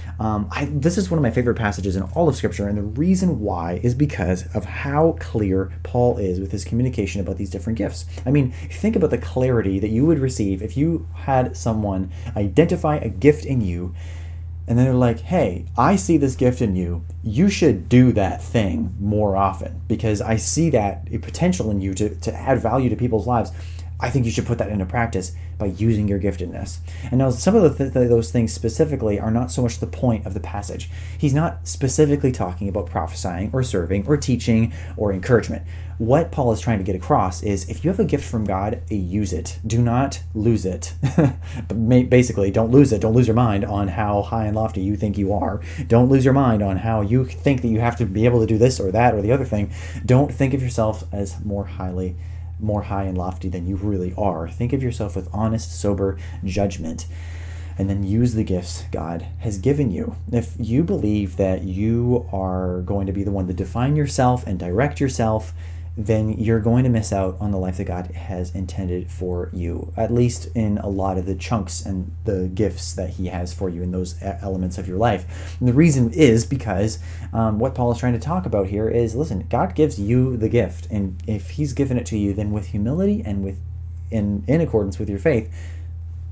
Um, 0.19 0.47
I, 0.51 0.65
this 0.65 0.97
is 0.97 1.09
one 1.09 1.17
of 1.17 1.23
my 1.23 1.31
favorite 1.31 1.55
passages 1.55 1.95
in 1.95 2.03
all 2.03 2.29
of 2.29 2.35
Scripture, 2.35 2.67
and 2.67 2.77
the 2.77 2.83
reason 2.83 3.39
why 3.39 3.79
is 3.83 3.95
because 3.95 4.45
of 4.55 4.65
how 4.65 5.17
clear 5.19 5.71
Paul 5.83 6.17
is 6.17 6.39
with 6.39 6.51
his 6.51 6.63
communication 6.63 7.21
about 7.21 7.37
these 7.37 7.49
different 7.49 7.77
gifts. 7.77 8.05
I 8.25 8.31
mean, 8.31 8.51
think 8.51 8.95
about 8.95 9.09
the 9.09 9.17
clarity 9.17 9.79
that 9.79 9.89
you 9.89 10.05
would 10.05 10.19
receive 10.19 10.61
if 10.61 10.77
you 10.77 11.07
had 11.13 11.55
someone 11.57 12.11
identify 12.35 12.97
a 12.97 13.09
gift 13.09 13.45
in 13.45 13.61
you 13.61 13.93
and 14.67 14.77
then 14.77 14.85
they're 14.85 14.95
like, 14.95 15.19
hey, 15.19 15.65
I 15.77 15.97
see 15.97 16.15
this 16.15 16.35
gift 16.35 16.61
in 16.61 16.77
you. 16.77 17.03
You 17.23 17.49
should 17.49 17.89
do 17.89 18.13
that 18.13 18.41
thing 18.41 18.95
more 18.99 19.35
often 19.35 19.81
because 19.87 20.21
I 20.21 20.37
see 20.37 20.69
that 20.69 21.11
potential 21.21 21.71
in 21.71 21.81
you 21.81 21.93
to, 21.95 22.15
to 22.15 22.33
add 22.33 22.59
value 22.59 22.89
to 22.89 22.95
people's 22.95 23.27
lives. 23.27 23.51
I 24.01 24.09
think 24.09 24.25
you 24.25 24.31
should 24.31 24.47
put 24.47 24.57
that 24.57 24.69
into 24.69 24.85
practice 24.85 25.33
by 25.59 25.67
using 25.67 26.07
your 26.07 26.19
giftedness. 26.19 26.79
And 27.03 27.19
now, 27.19 27.29
some 27.29 27.55
of 27.55 27.77
th- 27.77 27.93
those 27.93 28.31
things 28.31 28.51
specifically 28.51 29.19
are 29.19 29.29
not 29.29 29.51
so 29.51 29.61
much 29.61 29.77
the 29.77 29.87
point 29.87 30.25
of 30.25 30.33
the 30.33 30.39
passage. 30.39 30.89
He's 31.17 31.35
not 31.35 31.67
specifically 31.67 32.31
talking 32.31 32.67
about 32.67 32.87
prophesying 32.87 33.51
or 33.53 33.61
serving 33.61 34.07
or 34.07 34.17
teaching 34.17 34.73
or 34.97 35.13
encouragement. 35.13 35.63
What 35.99 36.31
Paul 36.31 36.51
is 36.51 36.59
trying 36.59 36.79
to 36.79 36.83
get 36.83 36.95
across 36.95 37.43
is 37.43 37.69
if 37.69 37.83
you 37.83 37.91
have 37.91 37.99
a 37.99 38.05
gift 38.05 38.27
from 38.27 38.43
God, 38.43 38.81
use 38.89 39.33
it. 39.33 39.59
Do 39.67 39.79
not 39.83 40.23
lose 40.33 40.65
it. 40.65 40.95
Basically, 42.09 42.49
don't 42.49 42.71
lose 42.71 42.91
it. 42.91 43.01
Don't 43.01 43.13
lose 43.13 43.27
your 43.27 43.35
mind 43.35 43.63
on 43.63 43.89
how 43.89 44.23
high 44.23 44.47
and 44.47 44.55
lofty 44.55 44.81
you 44.81 44.95
think 44.95 45.15
you 45.15 45.31
are. 45.31 45.61
Don't 45.87 46.09
lose 46.09 46.25
your 46.25 46.33
mind 46.33 46.63
on 46.63 46.77
how 46.77 47.01
you 47.01 47.25
think 47.25 47.61
that 47.61 47.67
you 47.67 47.81
have 47.81 47.97
to 47.97 48.07
be 48.07 48.25
able 48.25 48.39
to 48.39 48.47
do 48.47 48.57
this 48.57 48.79
or 48.79 48.91
that 48.91 49.13
or 49.13 49.21
the 49.21 49.31
other 49.31 49.45
thing. 49.45 49.71
Don't 50.03 50.33
think 50.33 50.55
of 50.55 50.63
yourself 50.63 51.03
as 51.11 51.39
more 51.45 51.65
highly 51.65 52.15
more 52.61 52.83
high 52.83 53.03
and 53.03 53.17
lofty 53.17 53.49
than 53.49 53.67
you 53.67 53.75
really 53.75 54.13
are. 54.17 54.47
Think 54.49 54.73
of 54.73 54.83
yourself 54.83 55.15
with 55.15 55.29
honest, 55.33 55.79
sober 55.79 56.17
judgment 56.43 57.07
and 57.77 57.89
then 57.89 58.03
use 58.03 58.33
the 58.35 58.43
gifts 58.43 58.83
God 58.91 59.25
has 59.39 59.57
given 59.57 59.91
you. 59.91 60.15
If 60.31 60.53
you 60.59 60.83
believe 60.83 61.37
that 61.37 61.63
you 61.63 62.29
are 62.31 62.81
going 62.81 63.07
to 63.07 63.13
be 63.13 63.23
the 63.23 63.31
one 63.31 63.47
to 63.47 63.53
define 63.53 63.95
yourself 63.95 64.45
and 64.45 64.59
direct 64.59 64.99
yourself, 64.99 65.53
then 65.97 66.29
you're 66.29 66.61
going 66.61 66.83
to 66.85 66.89
miss 66.89 67.11
out 67.11 67.35
on 67.39 67.51
the 67.51 67.57
life 67.57 67.77
that 67.77 67.83
God 67.83 68.07
has 68.07 68.55
intended 68.55 69.11
for 69.11 69.49
you, 69.51 69.91
at 69.97 70.13
least 70.13 70.47
in 70.55 70.77
a 70.77 70.87
lot 70.87 71.17
of 71.17 71.25
the 71.25 71.35
chunks 71.35 71.85
and 71.85 72.15
the 72.23 72.47
gifts 72.47 72.93
that 72.93 73.11
He 73.11 73.27
has 73.27 73.53
for 73.53 73.69
you 73.69 73.83
in 73.83 73.91
those 73.91 74.15
elements 74.21 74.77
of 74.77 74.87
your 74.87 74.97
life. 74.97 75.57
And 75.59 75.67
the 75.67 75.73
reason 75.73 76.11
is 76.13 76.45
because 76.45 76.99
um, 77.33 77.59
what 77.59 77.75
Paul 77.75 77.91
is 77.91 77.97
trying 77.97 78.13
to 78.13 78.19
talk 78.19 78.45
about 78.45 78.67
here 78.67 78.89
is 78.89 79.15
listen, 79.15 79.45
God 79.49 79.75
gives 79.75 79.99
you 79.99 80.37
the 80.37 80.49
gift, 80.49 80.87
and 80.89 81.21
if 81.27 81.51
He's 81.51 81.73
given 81.73 81.97
it 81.97 82.05
to 82.07 82.17
you, 82.17 82.33
then 82.33 82.51
with 82.51 82.67
humility 82.67 83.21
and 83.25 83.43
with 83.43 83.59
in, 84.09 84.43
in 84.47 84.61
accordance 84.61 84.99
with 84.99 85.09
your 85.09 85.19
faith, 85.19 85.53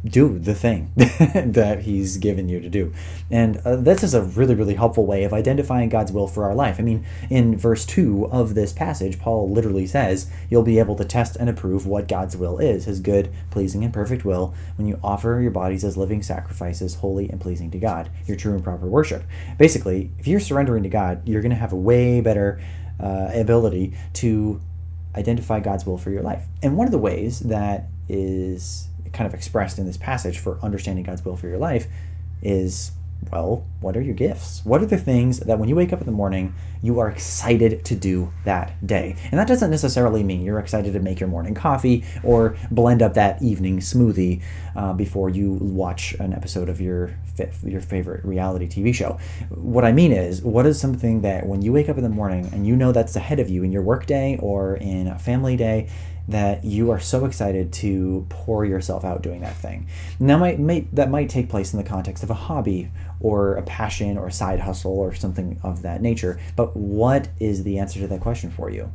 do 0.05 0.39
the 0.39 0.55
thing 0.55 0.91
that 0.95 1.81
he's 1.83 2.17
given 2.17 2.47
you 2.47 2.59
to 2.61 2.69
do. 2.69 2.93
And 3.29 3.57
uh, 3.57 3.75
this 3.75 4.03
is 4.03 4.13
a 4.13 4.21
really, 4.21 4.55
really 4.55 4.75
helpful 4.75 5.05
way 5.05 5.23
of 5.23 5.33
identifying 5.33 5.89
God's 5.89 6.11
will 6.11 6.27
for 6.27 6.45
our 6.45 6.55
life. 6.55 6.77
I 6.79 6.83
mean, 6.83 7.05
in 7.29 7.57
verse 7.57 7.85
2 7.85 8.27
of 8.31 8.55
this 8.55 8.71
passage, 8.71 9.19
Paul 9.19 9.51
literally 9.51 9.85
says, 9.85 10.31
You'll 10.49 10.63
be 10.63 10.79
able 10.79 10.95
to 10.95 11.05
test 11.05 11.35
and 11.35 11.49
approve 11.49 11.85
what 11.85 12.07
God's 12.07 12.37
will 12.37 12.59
is, 12.59 12.85
his 12.85 12.99
good, 12.99 13.33
pleasing, 13.51 13.83
and 13.83 13.93
perfect 13.93 14.23
will, 14.23 14.53
when 14.77 14.87
you 14.87 14.99
offer 15.03 15.39
your 15.41 15.51
bodies 15.51 15.83
as 15.83 15.97
living 15.97 16.23
sacrifices, 16.23 16.95
holy 16.95 17.29
and 17.29 17.41
pleasing 17.41 17.71
to 17.71 17.79
God, 17.79 18.09
your 18.25 18.37
true 18.37 18.53
and 18.53 18.63
proper 18.63 18.87
worship. 18.87 19.23
Basically, 19.57 20.11
if 20.17 20.27
you're 20.27 20.39
surrendering 20.39 20.83
to 20.83 20.89
God, 20.89 21.27
you're 21.27 21.41
going 21.41 21.49
to 21.51 21.55
have 21.55 21.73
a 21.73 21.77
way 21.77 22.21
better 22.21 22.61
uh, 22.99 23.31
ability 23.33 23.93
to 24.13 24.61
identify 25.15 25.59
God's 25.59 25.85
will 25.85 25.97
for 25.97 26.11
your 26.11 26.21
life. 26.21 26.45
And 26.61 26.77
one 26.77 26.87
of 26.87 26.91
the 26.91 26.99
ways 26.99 27.39
that 27.41 27.87
is 28.07 28.88
kind 29.13 29.27
of 29.27 29.33
expressed 29.33 29.79
in 29.79 29.85
this 29.85 29.97
passage 29.97 30.39
for 30.39 30.59
understanding 30.61 31.03
God's 31.03 31.23
will 31.23 31.35
for 31.35 31.47
your 31.47 31.57
life 31.57 31.87
is 32.41 32.91
well, 33.31 33.65
what 33.81 33.97
are 33.97 34.01
your 34.01 34.15
gifts? 34.15 34.61
What 34.63 34.81
are 34.81 34.85
the 34.85 34.97
things 34.97 35.39
that 35.41 35.59
when 35.59 35.69
you 35.69 35.75
wake 35.75 35.91
up 35.91 35.99
in 35.99 36.05
the 36.05 36.11
morning, 36.11 36.55
you 36.81 36.99
are 36.99 37.09
excited 37.09 37.83
to 37.85 37.95
do 37.95 38.31
that 38.45 38.85
day? 38.85 39.15
And 39.31 39.39
that 39.39 39.47
doesn't 39.47 39.69
necessarily 39.69 40.23
mean 40.23 40.41
you're 40.41 40.59
excited 40.59 40.93
to 40.93 40.99
make 40.99 41.19
your 41.19 41.29
morning 41.29 41.53
coffee 41.53 42.05
or 42.23 42.55
blend 42.71 43.01
up 43.01 43.15
that 43.15 43.41
evening 43.41 43.79
smoothie 43.79 44.41
uh, 44.75 44.93
before 44.93 45.29
you 45.29 45.51
watch 45.51 46.13
an 46.19 46.33
episode 46.33 46.69
of 46.69 46.79
your 46.79 47.11
your 47.63 47.79
favorite 47.79 48.23
reality 48.25 48.67
TV 48.67 48.93
show. 48.93 49.17
What 49.49 49.85
I 49.85 49.91
mean 49.91 50.11
is, 50.11 50.41
what 50.41 50.65
is 50.65 50.79
something 50.79 51.21
that 51.21 51.45
when 51.45 51.61
you 51.61 51.71
wake 51.71 51.87
up 51.87 51.97
in 51.97 52.03
the 52.03 52.09
morning 52.09 52.49
and 52.51 52.67
you 52.67 52.75
know 52.75 52.91
that's 52.91 53.15
ahead 53.15 53.39
of 53.39 53.49
you 53.49 53.63
in 53.63 53.71
your 53.71 53.81
work 53.81 54.05
day 54.05 54.37
or 54.41 54.75
in 54.75 55.07
a 55.07 55.17
family 55.19 55.55
day, 55.55 55.89
that 56.29 56.63
you 56.63 56.91
are 56.91 56.99
so 56.99 57.25
excited 57.25 57.73
to 57.73 58.25
pour 58.29 58.63
yourself 58.63 59.03
out 59.03 59.21
doing 59.21 59.41
that 59.41 59.55
thing. 59.55 59.87
That 60.19 60.37
might, 60.37 60.59
might 60.59 60.93
that 60.95 61.09
might 61.09 61.29
take 61.29 61.49
place 61.49 61.73
in 61.73 61.77
the 61.77 61.83
context 61.87 62.23
of 62.23 62.29
a 62.29 62.35
hobby 62.35 62.91
or 63.19 63.55
a 63.55 63.63
passion 63.63 64.17
or 64.17 64.27
a 64.27 64.31
side 64.31 64.59
hustle 64.59 64.97
or 64.99 65.13
something 65.13 65.59
of 65.63 65.81
that 65.81 66.01
nature. 66.01 66.39
But 66.55 66.77
what 66.77 67.29
is 67.39 67.63
the 67.63 67.79
answer 67.79 67.99
to 67.99 68.07
that 68.07 68.21
question 68.21 68.51
for 68.51 68.69
you? 68.69 68.91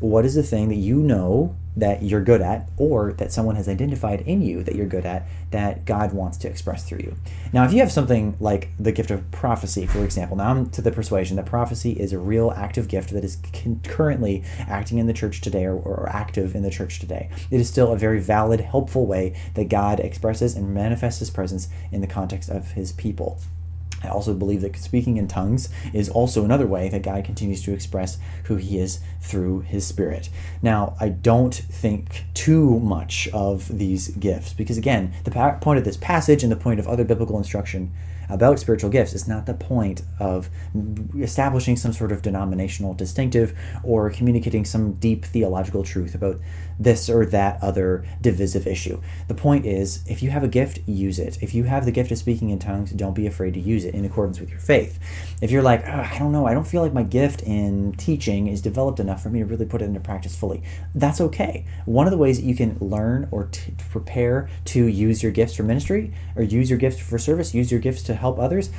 What 0.00 0.24
is 0.24 0.34
the 0.34 0.42
thing 0.42 0.68
that 0.68 0.76
you 0.76 0.96
know 0.96 1.54
that 1.76 2.02
you're 2.02 2.22
good 2.22 2.40
at 2.40 2.68
or 2.76 3.12
that 3.14 3.32
someone 3.32 3.56
has 3.56 3.68
identified 3.68 4.20
in 4.22 4.42
you 4.42 4.62
that 4.62 4.74
you're 4.74 4.86
good 4.86 5.06
at 5.06 5.26
that 5.50 5.84
God 5.84 6.12
wants 6.12 6.36
to 6.38 6.48
express 6.48 6.84
through 6.84 6.98
you. 6.98 7.16
Now, 7.52 7.64
if 7.64 7.72
you 7.72 7.80
have 7.80 7.92
something 7.92 8.36
like 8.40 8.70
the 8.78 8.92
gift 8.92 9.10
of 9.10 9.28
prophecy, 9.30 9.86
for 9.86 10.04
example, 10.04 10.36
now 10.36 10.50
I'm 10.50 10.70
to 10.70 10.82
the 10.82 10.92
persuasion 10.92 11.36
that 11.36 11.46
prophecy 11.46 11.92
is 11.92 12.12
a 12.12 12.18
real 12.18 12.52
active 12.52 12.88
gift 12.88 13.10
that 13.10 13.24
is 13.24 13.38
currently 13.84 14.44
acting 14.60 14.98
in 14.98 15.06
the 15.06 15.12
church 15.12 15.40
today 15.40 15.64
or, 15.64 15.74
or 15.74 16.08
active 16.08 16.54
in 16.54 16.62
the 16.62 16.70
church 16.70 16.98
today. 16.98 17.30
It 17.50 17.60
is 17.60 17.68
still 17.68 17.92
a 17.92 17.98
very 17.98 18.20
valid, 18.20 18.60
helpful 18.60 19.06
way 19.06 19.34
that 19.54 19.68
God 19.68 20.00
expresses 20.00 20.54
and 20.56 20.74
manifests 20.74 21.20
his 21.20 21.30
presence 21.30 21.68
in 21.92 22.00
the 22.00 22.06
context 22.06 22.48
of 22.48 22.72
his 22.72 22.92
people. 22.92 23.38
I 24.02 24.08
also 24.08 24.34
believe 24.34 24.62
that 24.62 24.76
speaking 24.76 25.16
in 25.16 25.28
tongues 25.28 25.68
is 25.92 26.08
also 26.08 26.44
another 26.44 26.66
way 26.66 26.88
that 26.88 27.02
God 27.02 27.24
continues 27.24 27.62
to 27.64 27.72
express 27.72 28.18
who 28.44 28.56
He 28.56 28.78
is 28.78 29.00
through 29.20 29.60
His 29.60 29.86
Spirit. 29.86 30.30
Now, 30.62 30.96
I 31.00 31.08
don't 31.08 31.54
think 31.54 32.24
too 32.34 32.80
much 32.80 33.28
of 33.32 33.78
these 33.78 34.08
gifts 34.08 34.52
because, 34.52 34.78
again, 34.78 35.12
the 35.24 35.58
point 35.60 35.78
of 35.78 35.84
this 35.84 35.96
passage 35.96 36.42
and 36.42 36.50
the 36.50 36.56
point 36.56 36.80
of 36.80 36.88
other 36.88 37.04
biblical 37.04 37.38
instruction 37.38 37.92
about 38.30 38.60
spiritual 38.60 38.90
gifts 38.90 39.12
is 39.12 39.26
not 39.26 39.46
the 39.46 39.54
point 39.54 40.02
of 40.18 40.48
establishing 41.18 41.76
some 41.76 41.92
sort 41.92 42.12
of 42.12 42.22
denominational 42.22 42.94
distinctive 42.94 43.58
or 43.82 44.08
communicating 44.08 44.64
some 44.64 44.92
deep 44.94 45.24
theological 45.24 45.82
truth 45.82 46.14
about 46.14 46.38
this 46.80 47.10
or 47.10 47.26
that 47.26 47.62
other 47.62 48.04
divisive 48.22 48.66
issue. 48.66 49.00
The 49.28 49.34
point 49.34 49.66
is, 49.66 50.02
if 50.08 50.22
you 50.22 50.30
have 50.30 50.42
a 50.42 50.48
gift, 50.48 50.80
use 50.86 51.18
it. 51.18 51.38
If 51.42 51.54
you 51.54 51.64
have 51.64 51.84
the 51.84 51.92
gift 51.92 52.10
of 52.10 52.18
speaking 52.18 52.48
in 52.48 52.58
tongues, 52.58 52.90
don't 52.90 53.14
be 53.14 53.26
afraid 53.26 53.54
to 53.54 53.60
use 53.60 53.84
it 53.84 53.94
in 53.94 54.06
accordance 54.06 54.40
with 54.40 54.50
your 54.50 54.58
faith. 54.58 54.98
If 55.42 55.50
you're 55.50 55.62
like, 55.62 55.86
I 55.86 56.18
don't 56.18 56.32
know, 56.32 56.46
I 56.46 56.54
don't 56.54 56.66
feel 56.66 56.80
like 56.80 56.94
my 56.94 57.02
gift 57.02 57.42
in 57.42 57.92
teaching 57.92 58.46
is 58.46 58.62
developed 58.62 58.98
enough 58.98 59.22
for 59.22 59.28
me 59.28 59.40
to 59.40 59.44
really 59.44 59.66
put 59.66 59.82
it 59.82 59.84
into 59.84 60.00
practice 60.00 60.34
fully, 60.34 60.62
that's 60.94 61.20
okay. 61.20 61.66
One 61.84 62.06
of 62.06 62.10
the 62.10 62.18
ways 62.18 62.38
that 62.38 62.46
you 62.46 62.56
can 62.56 62.78
learn 62.80 63.28
or 63.30 63.44
t- 63.44 63.74
prepare 63.90 64.48
to 64.66 64.86
use 64.86 65.22
your 65.22 65.32
gifts 65.32 65.54
for 65.54 65.62
ministry 65.62 66.14
or 66.34 66.42
use 66.42 66.70
your 66.70 66.78
gifts 66.78 66.98
for 66.98 67.18
service, 67.18 67.54
use 67.54 67.70
your 67.70 67.80
gifts 67.80 68.02
to 68.04 68.14
help 68.14 68.38
others 68.38 68.70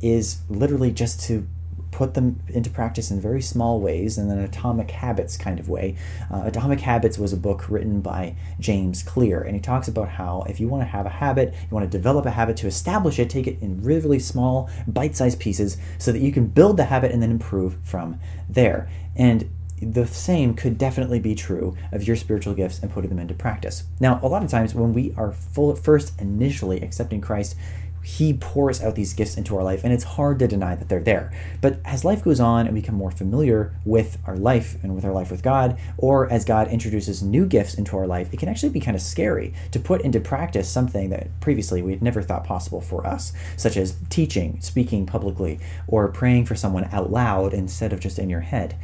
is 0.00 0.40
literally 0.48 0.90
just 0.90 1.20
to 1.20 1.46
put 1.90 2.14
them 2.14 2.40
into 2.48 2.70
practice 2.70 3.10
in 3.10 3.20
very 3.20 3.42
small 3.42 3.80
ways 3.80 4.18
in 4.18 4.30
an 4.30 4.38
atomic 4.38 4.90
habits 4.90 5.36
kind 5.36 5.58
of 5.58 5.68
way. 5.68 5.96
Uh, 6.30 6.42
atomic 6.44 6.80
Habits 6.80 7.18
was 7.18 7.32
a 7.32 7.36
book 7.36 7.68
written 7.68 8.00
by 8.00 8.34
James 8.58 9.02
Clear, 9.02 9.40
and 9.40 9.54
he 9.54 9.60
talks 9.60 9.88
about 9.88 10.08
how 10.08 10.44
if 10.48 10.60
you 10.60 10.68
want 10.68 10.82
to 10.82 10.88
have 10.88 11.06
a 11.06 11.10
habit, 11.10 11.52
you 11.52 11.74
want 11.74 11.90
to 11.90 11.98
develop 11.98 12.26
a 12.26 12.30
habit 12.30 12.56
to 12.58 12.66
establish 12.66 13.18
it, 13.18 13.30
take 13.30 13.46
it 13.46 13.60
in 13.60 13.82
really, 13.82 14.00
really 14.00 14.18
small, 14.18 14.70
bite 14.86 15.16
sized 15.16 15.40
pieces 15.40 15.76
so 15.98 16.12
that 16.12 16.20
you 16.20 16.32
can 16.32 16.46
build 16.46 16.76
the 16.76 16.84
habit 16.84 17.12
and 17.12 17.22
then 17.22 17.30
improve 17.30 17.76
from 17.82 18.18
there. 18.48 18.88
And 19.16 19.50
the 19.80 20.06
same 20.06 20.54
could 20.54 20.76
definitely 20.76 21.20
be 21.20 21.34
true 21.34 21.76
of 21.90 22.06
your 22.06 22.16
spiritual 22.16 22.54
gifts 22.54 22.78
and 22.80 22.90
putting 22.90 23.08
them 23.08 23.18
into 23.18 23.34
practice. 23.34 23.84
Now, 23.98 24.20
a 24.22 24.28
lot 24.28 24.44
of 24.44 24.50
times 24.50 24.74
when 24.74 24.92
we 24.92 25.14
are 25.16 25.32
full, 25.32 25.74
first 25.74 26.20
initially 26.20 26.80
accepting 26.82 27.20
Christ, 27.20 27.56
he 28.02 28.32
pours 28.32 28.82
out 28.82 28.94
these 28.94 29.12
gifts 29.12 29.36
into 29.36 29.56
our 29.56 29.62
life, 29.62 29.84
and 29.84 29.92
it's 29.92 30.04
hard 30.04 30.38
to 30.38 30.48
deny 30.48 30.74
that 30.74 30.88
they're 30.88 31.02
there. 31.02 31.32
But 31.60 31.80
as 31.84 32.04
life 32.04 32.24
goes 32.24 32.40
on 32.40 32.66
and 32.66 32.74
we 32.74 32.80
become 32.80 32.94
more 32.94 33.10
familiar 33.10 33.74
with 33.84 34.18
our 34.26 34.36
life 34.36 34.76
and 34.82 34.94
with 34.94 35.04
our 35.04 35.12
life 35.12 35.30
with 35.30 35.42
God, 35.42 35.78
or 35.98 36.30
as 36.30 36.44
God 36.44 36.68
introduces 36.68 37.22
new 37.22 37.46
gifts 37.46 37.74
into 37.74 37.96
our 37.96 38.06
life, 38.06 38.32
it 38.32 38.38
can 38.38 38.48
actually 38.48 38.70
be 38.70 38.80
kind 38.80 38.94
of 38.96 39.02
scary 39.02 39.52
to 39.72 39.80
put 39.80 40.00
into 40.02 40.20
practice 40.20 40.68
something 40.68 41.10
that 41.10 41.28
previously 41.40 41.82
we 41.82 41.92
had 41.92 42.02
never 42.02 42.22
thought 42.22 42.44
possible 42.44 42.80
for 42.80 43.06
us, 43.06 43.32
such 43.56 43.76
as 43.76 43.96
teaching, 44.08 44.60
speaking 44.60 45.06
publicly, 45.06 45.60
or 45.86 46.08
praying 46.08 46.46
for 46.46 46.54
someone 46.54 46.88
out 46.92 47.10
loud 47.10 47.52
instead 47.52 47.92
of 47.92 48.00
just 48.00 48.18
in 48.18 48.30
your 48.30 48.40
head. 48.40 48.76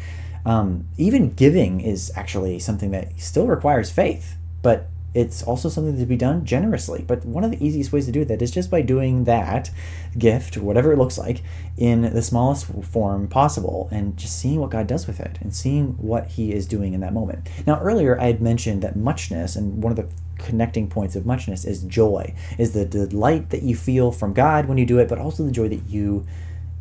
Um, 0.45 0.87
even 0.97 1.35
giving 1.35 1.81
is 1.81 2.13
actually 2.15 2.61
something 2.61 2.93
that 2.93 3.19
still 3.19 3.49
requires 3.49 3.91
faith, 3.91 4.37
but 4.63 4.89
it's 5.17 5.43
also 5.43 5.71
something 5.71 5.97
to 5.97 6.05
be 6.05 6.17
done 6.17 6.45
generously. 6.45 7.03
But 7.07 7.25
one 7.25 7.43
of 7.43 7.51
the 7.51 7.65
easiest 7.65 7.91
ways 7.91 8.05
to 8.05 8.13
do 8.13 8.23
that 8.27 8.43
is 8.43 8.51
just 8.51 8.71
by 8.71 8.83
doing 8.83 9.25
that 9.25 9.71
gift, 10.19 10.59
whatever 10.59 10.93
it 10.93 10.99
looks 10.99 11.17
like, 11.17 11.43
in 11.79 12.03
the 12.03 12.21
smallest 12.21 12.67
form 12.85 13.27
possible 13.27 13.89
and 13.91 14.15
just 14.19 14.39
seeing 14.39 14.61
what 14.61 14.71
God 14.71 14.87
does 14.87 15.07
with 15.07 15.19
it 15.19 15.39
and 15.41 15.57
seeing 15.57 15.93
what 15.93 16.27
He 16.33 16.53
is 16.53 16.67
doing 16.67 16.93
in 16.93 17.01
that 17.01 17.15
moment. 17.15 17.49
Now, 17.67 17.81
earlier 17.81 18.21
I 18.21 18.27
had 18.27 18.43
mentioned 18.43 18.83
that 18.83 18.95
muchness, 18.95 19.57
and 19.57 19.83
one 19.83 19.91
of 19.91 19.97
the 19.97 20.07
connecting 20.37 20.87
points 20.87 21.17
of 21.17 21.25
muchness 21.25 21.65
is 21.65 21.83
joy, 21.85 22.35
is 22.59 22.75
the 22.75 22.85
delight 22.85 23.49
that 23.49 23.63
you 23.63 23.75
feel 23.75 24.13
from 24.13 24.35
God 24.35 24.67
when 24.67 24.77
you 24.77 24.85
do 24.85 24.99
it, 24.99 25.09
but 25.09 25.19
also 25.19 25.45
the 25.45 25.51
joy 25.51 25.71
that 25.71 25.89
you 25.89 26.27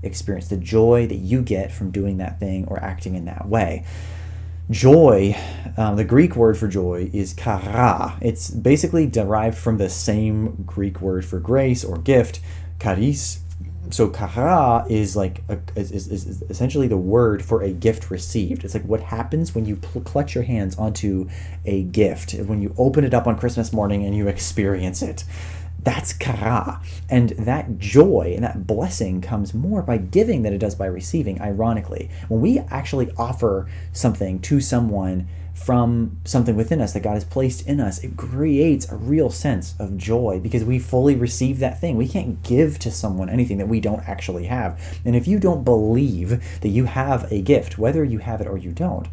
experience, 0.04 0.50
the 0.50 0.58
joy 0.58 1.08
that 1.08 1.16
you 1.16 1.42
get 1.42 1.72
from 1.72 1.90
doing 1.90 2.18
that 2.18 2.38
thing 2.38 2.66
or 2.68 2.84
acting 2.84 3.16
in 3.16 3.24
that 3.26 3.48
way. 3.48 3.86
Joy, 4.72 5.38
um, 5.78 5.96
the 5.96 6.04
Greek 6.04 6.36
word 6.36 6.58
for 6.58 6.68
joy 6.68 7.12
is 7.14 7.36
chara. 7.36 8.18
It's 8.20 8.50
basically 8.50 9.06
derived 9.06 9.58
from 9.58 9.78
the 9.78 9.90
same 9.90 10.64
Greek 10.66 11.02
word 11.02 11.24
for 11.24 11.40
grace 11.40 11.84
or 11.84 11.98
gift, 12.00 12.40
charis. 12.82 13.42
So 13.92 14.10
chara 14.10 14.84
is 14.90 15.16
like 15.16 15.44
a, 15.50 15.60
is, 15.76 15.92
is, 15.92 16.08
is 16.08 16.42
essentially 16.50 16.88
the 16.88 16.98
word 16.98 17.46
for 17.46 17.62
a 17.62 17.70
gift 17.70 18.10
received. 18.10 18.64
It's 18.64 18.74
like 18.74 18.86
what 18.86 19.02
happens 19.02 19.54
when 19.54 19.66
you 19.68 19.76
pl- 19.76 20.02
clutch 20.02 20.34
your 20.34 20.46
hands 20.46 20.76
onto 20.78 21.30
a 21.66 21.84
gift, 21.84 22.34
when 22.34 22.64
you 22.64 22.74
open 22.80 23.04
it 23.04 23.14
up 23.14 23.28
on 23.28 23.38
Christmas 23.38 23.72
morning 23.72 24.04
and 24.04 24.16
you 24.16 24.28
experience 24.28 25.04
it. 25.04 25.26
That's 25.86 26.18
chara. 26.18 26.82
And 27.10 27.30
that 27.30 27.78
joy 27.78 28.34
and 28.36 28.44
that 28.44 28.66
blessing 28.66 29.22
comes 29.22 29.54
more 29.54 29.84
by 29.84 29.98
giving 29.98 30.42
than 30.42 30.52
it 30.52 30.58
does 30.58 30.74
by 30.74 30.88
receiving, 30.88 31.40
ironically. 31.40 32.10
When 32.28 32.42
we 32.42 32.60
actually 32.60 33.12
offer 33.18 33.70
something 33.94 34.40
to 34.42 34.60
someone 34.60 35.28
from 35.54 36.18
something 36.26 36.56
within 36.56 36.82
us 36.82 36.94
that 36.94 37.04
God 37.04 37.14
has 37.14 37.24
placed 37.24 37.68
in 37.68 37.80
us, 37.80 38.04
it 38.04 38.18
creates 38.18 38.92
a 38.92 38.96
real 38.96 39.30
sense 39.30 39.76
of 39.80 39.96
joy 39.96 40.40
because 40.42 40.64
we 40.64 40.80
fully 40.80 41.16
receive 41.16 41.60
that 41.60 41.80
thing. 41.80 41.96
We 41.96 42.10
can't 42.10 42.42
give 42.42 42.80
to 42.80 42.92
someone 42.92 43.30
anything 43.30 43.60
that 43.60 43.70
we 43.70 43.80
don't 43.80 44.08
actually 44.10 44.46
have. 44.46 44.82
And 45.06 45.16
if 45.16 45.28
you 45.28 45.40
don't 45.40 45.64
believe 45.64 46.60
that 46.62 46.70
you 46.70 46.86
have 46.86 47.32
a 47.32 47.42
gift, 47.42 47.78
whether 47.78 48.04
you 48.04 48.18
have 48.18 48.42
it 48.42 48.48
or 48.48 48.58
you 48.58 48.72
don't, 48.72 49.08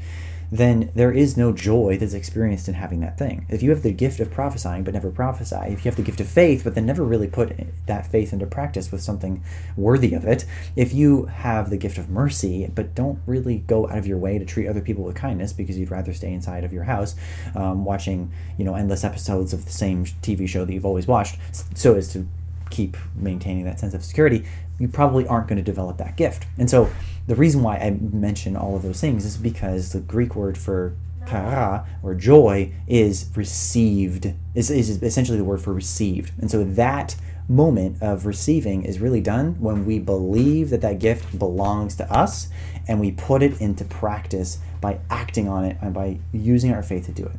then 0.52 0.90
there 0.94 1.10
is 1.10 1.34
no 1.34 1.50
joy 1.50 1.96
that's 1.98 2.12
experienced 2.12 2.68
in 2.68 2.74
having 2.74 3.00
that 3.00 3.16
thing. 3.16 3.46
If 3.48 3.62
you 3.62 3.70
have 3.70 3.82
the 3.82 3.90
gift 3.90 4.20
of 4.20 4.30
prophesying 4.30 4.84
but 4.84 4.92
never 4.92 5.10
prophesy, 5.10 5.56
if 5.68 5.84
you 5.84 5.90
have 5.90 5.96
the 5.96 6.02
gift 6.02 6.20
of 6.20 6.28
faith 6.28 6.62
but 6.62 6.74
then 6.74 6.84
never 6.84 7.02
really 7.02 7.26
put 7.26 7.58
that 7.86 8.06
faith 8.06 8.34
into 8.34 8.44
practice 8.44 8.92
with 8.92 9.02
something 9.02 9.42
worthy 9.76 10.12
of 10.12 10.26
it, 10.26 10.44
if 10.76 10.92
you 10.92 11.24
have 11.24 11.70
the 11.70 11.78
gift 11.78 11.96
of 11.96 12.10
mercy 12.10 12.70
but 12.74 12.94
don't 12.94 13.18
really 13.26 13.58
go 13.60 13.88
out 13.88 13.96
of 13.96 14.06
your 14.06 14.18
way 14.18 14.38
to 14.38 14.44
treat 14.44 14.68
other 14.68 14.82
people 14.82 15.02
with 15.02 15.16
kindness 15.16 15.54
because 15.54 15.78
you'd 15.78 15.90
rather 15.90 16.12
stay 16.12 16.32
inside 16.32 16.64
of 16.64 16.72
your 16.72 16.84
house 16.84 17.14
um, 17.54 17.86
watching 17.86 18.30
you 18.58 18.64
know 18.64 18.74
endless 18.74 19.04
episodes 19.04 19.54
of 19.54 19.64
the 19.64 19.72
same 19.72 20.04
TV 20.04 20.46
show 20.46 20.66
that 20.66 20.72
you've 20.72 20.84
always 20.84 21.06
watched, 21.06 21.38
so 21.74 21.94
as 21.94 22.12
to 22.12 22.26
keep 22.72 22.96
maintaining 23.14 23.64
that 23.64 23.78
sense 23.78 23.94
of 23.94 24.04
security, 24.04 24.44
you 24.78 24.88
probably 24.88 25.26
aren't 25.26 25.46
going 25.46 25.58
to 25.58 25.62
develop 25.62 25.98
that 25.98 26.16
gift. 26.16 26.46
And 26.58 26.68
so 26.68 26.90
the 27.28 27.36
reason 27.36 27.62
why 27.62 27.76
I 27.76 27.90
mention 27.90 28.56
all 28.56 28.74
of 28.74 28.82
those 28.82 29.00
things 29.00 29.24
is 29.24 29.36
because 29.36 29.92
the 29.92 30.00
Greek 30.00 30.34
word 30.34 30.58
for 30.58 30.96
chara 31.28 31.86
or 32.02 32.14
joy 32.14 32.72
is 32.88 33.30
received 33.36 34.32
is, 34.56 34.70
is 34.70 35.00
essentially 35.02 35.38
the 35.38 35.44
word 35.44 35.60
for 35.60 35.72
received 35.72 36.32
and 36.40 36.50
so 36.50 36.64
that 36.64 37.14
moment 37.48 37.96
of 38.02 38.26
receiving 38.26 38.84
is 38.84 38.98
really 38.98 39.20
done 39.20 39.54
when 39.60 39.84
we 39.84 40.00
believe 40.00 40.68
that 40.70 40.80
that 40.80 40.98
gift 40.98 41.38
belongs 41.38 41.94
to 41.94 42.12
us 42.12 42.48
and 42.88 42.98
we 42.98 43.12
put 43.12 43.40
it 43.40 43.60
into 43.60 43.84
practice 43.84 44.58
by 44.80 44.98
acting 45.10 45.48
on 45.48 45.64
it 45.64 45.76
and 45.80 45.94
by 45.94 46.18
using 46.32 46.72
our 46.72 46.82
faith 46.82 47.06
to 47.06 47.12
do 47.12 47.24
it 47.24 47.36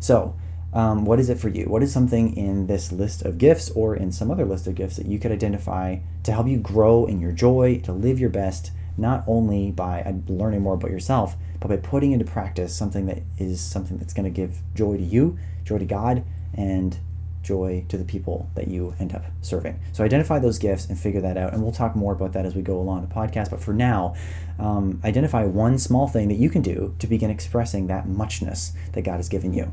so 0.00 0.34
um, 0.76 1.06
what 1.06 1.18
is 1.18 1.30
it 1.30 1.38
for 1.38 1.48
you? 1.48 1.64
What 1.64 1.82
is 1.82 1.90
something 1.90 2.36
in 2.36 2.66
this 2.66 2.92
list 2.92 3.22
of 3.22 3.38
gifts 3.38 3.70
or 3.70 3.96
in 3.96 4.12
some 4.12 4.30
other 4.30 4.44
list 4.44 4.66
of 4.66 4.74
gifts 4.74 4.96
that 4.96 5.06
you 5.06 5.18
could 5.18 5.32
identify 5.32 6.00
to 6.24 6.32
help 6.32 6.46
you 6.46 6.58
grow 6.58 7.06
in 7.06 7.18
your 7.18 7.32
joy, 7.32 7.80
to 7.84 7.92
live 7.92 8.20
your 8.20 8.28
best, 8.28 8.72
not 8.98 9.24
only 9.26 9.70
by 9.70 10.02
uh, 10.02 10.12
learning 10.28 10.60
more 10.60 10.74
about 10.74 10.90
yourself, 10.90 11.34
but 11.60 11.68
by 11.68 11.78
putting 11.78 12.12
into 12.12 12.26
practice 12.26 12.76
something 12.76 13.06
that 13.06 13.22
is 13.38 13.58
something 13.58 13.96
that's 13.96 14.12
going 14.12 14.24
to 14.24 14.30
give 14.30 14.58
joy 14.74 14.98
to 14.98 15.02
you, 15.02 15.38
joy 15.64 15.78
to 15.78 15.86
God, 15.86 16.24
and 16.52 16.98
joy 17.42 17.86
to 17.88 17.96
the 17.96 18.04
people 18.04 18.50
that 18.54 18.68
you 18.68 18.94
end 19.00 19.14
up 19.14 19.24
serving. 19.40 19.80
So 19.94 20.04
identify 20.04 20.40
those 20.40 20.58
gifts 20.58 20.84
and 20.90 20.98
figure 20.98 21.22
that 21.22 21.38
out. 21.38 21.54
And 21.54 21.62
we'll 21.62 21.72
talk 21.72 21.96
more 21.96 22.12
about 22.12 22.34
that 22.34 22.44
as 22.44 22.54
we 22.54 22.60
go 22.60 22.78
along 22.78 23.00
the 23.00 23.14
podcast. 23.14 23.48
But 23.48 23.62
for 23.62 23.72
now, 23.72 24.14
um, 24.58 25.00
identify 25.04 25.44
one 25.44 25.78
small 25.78 26.06
thing 26.06 26.28
that 26.28 26.34
you 26.34 26.50
can 26.50 26.60
do 26.60 26.94
to 26.98 27.06
begin 27.06 27.30
expressing 27.30 27.86
that 27.86 28.06
muchness 28.06 28.72
that 28.92 29.02
God 29.02 29.16
has 29.16 29.30
given 29.30 29.54
you. 29.54 29.72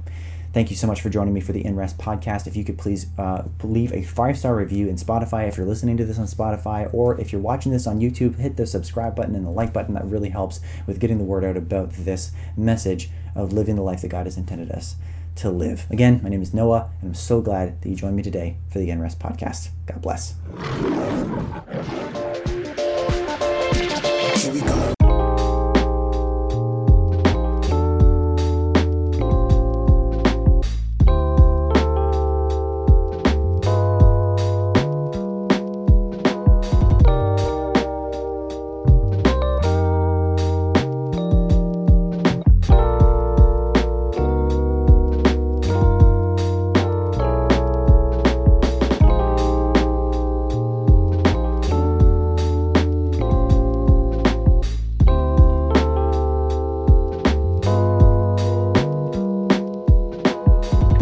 Thank 0.54 0.70
you 0.70 0.76
so 0.76 0.86
much 0.86 1.02
for 1.02 1.10
joining 1.10 1.34
me 1.34 1.42
for 1.42 1.52
the 1.52 1.66
In 1.66 1.76
Rest 1.76 1.98
podcast. 1.98 2.46
If 2.46 2.56
you 2.56 2.64
could 2.64 2.78
please 2.78 3.08
uh, 3.18 3.46
leave 3.64 3.92
a 3.92 4.04
five 4.04 4.38
star 4.38 4.56
review 4.56 4.88
in 4.88 4.98
Spotify 4.98 5.48
if 5.48 5.58
you're 5.58 5.66
listening 5.66 5.98
to 5.98 6.06
this 6.06 6.20
on 6.20 6.28
Spotify, 6.28 6.94
or 6.94 7.20
if 7.20 7.32
you're 7.32 7.42
watching 7.42 7.72
this 7.72 7.88
on 7.88 8.00
YouTube, 8.00 8.38
hit 8.38 8.56
the 8.56 8.68
subscribe 8.68 9.16
button 9.16 9.34
and 9.34 9.48
the 9.48 9.50
like 9.50 9.74
button. 9.74 9.96
That 9.96 10.06
really 10.06 10.30
helps 10.30 10.60
with 10.86 11.00
getting 11.00 11.18
the 11.18 11.24
word 11.24 11.44
out 11.44 11.58
about 11.58 11.92
this 11.94 12.34
message 12.56 13.10
of 13.34 13.52
living 13.52 13.76
the 13.76 13.82
life 13.82 14.02
that 14.02 14.10
God 14.10 14.28
has 14.28 14.38
intended 14.38 14.70
us 14.70 14.96
to 15.38 15.50
live. 15.50 15.88
Again, 15.90 16.20
my 16.22 16.30
name 16.30 16.44
is 16.44 16.54
Noah, 16.54 16.92
and 17.02 17.10
I'm 17.10 17.16
so 17.16 17.42
glad 17.42 17.82
that 17.82 17.90
you 17.90 17.96
joined 17.96 18.16
me 18.16 18.22
today 18.22 18.58
for 18.70 18.78
the 18.78 18.92
In 18.92 19.02
Rest 19.02 19.18
podcast. 19.18 19.70
God 19.88 20.04
bless. 20.04 20.36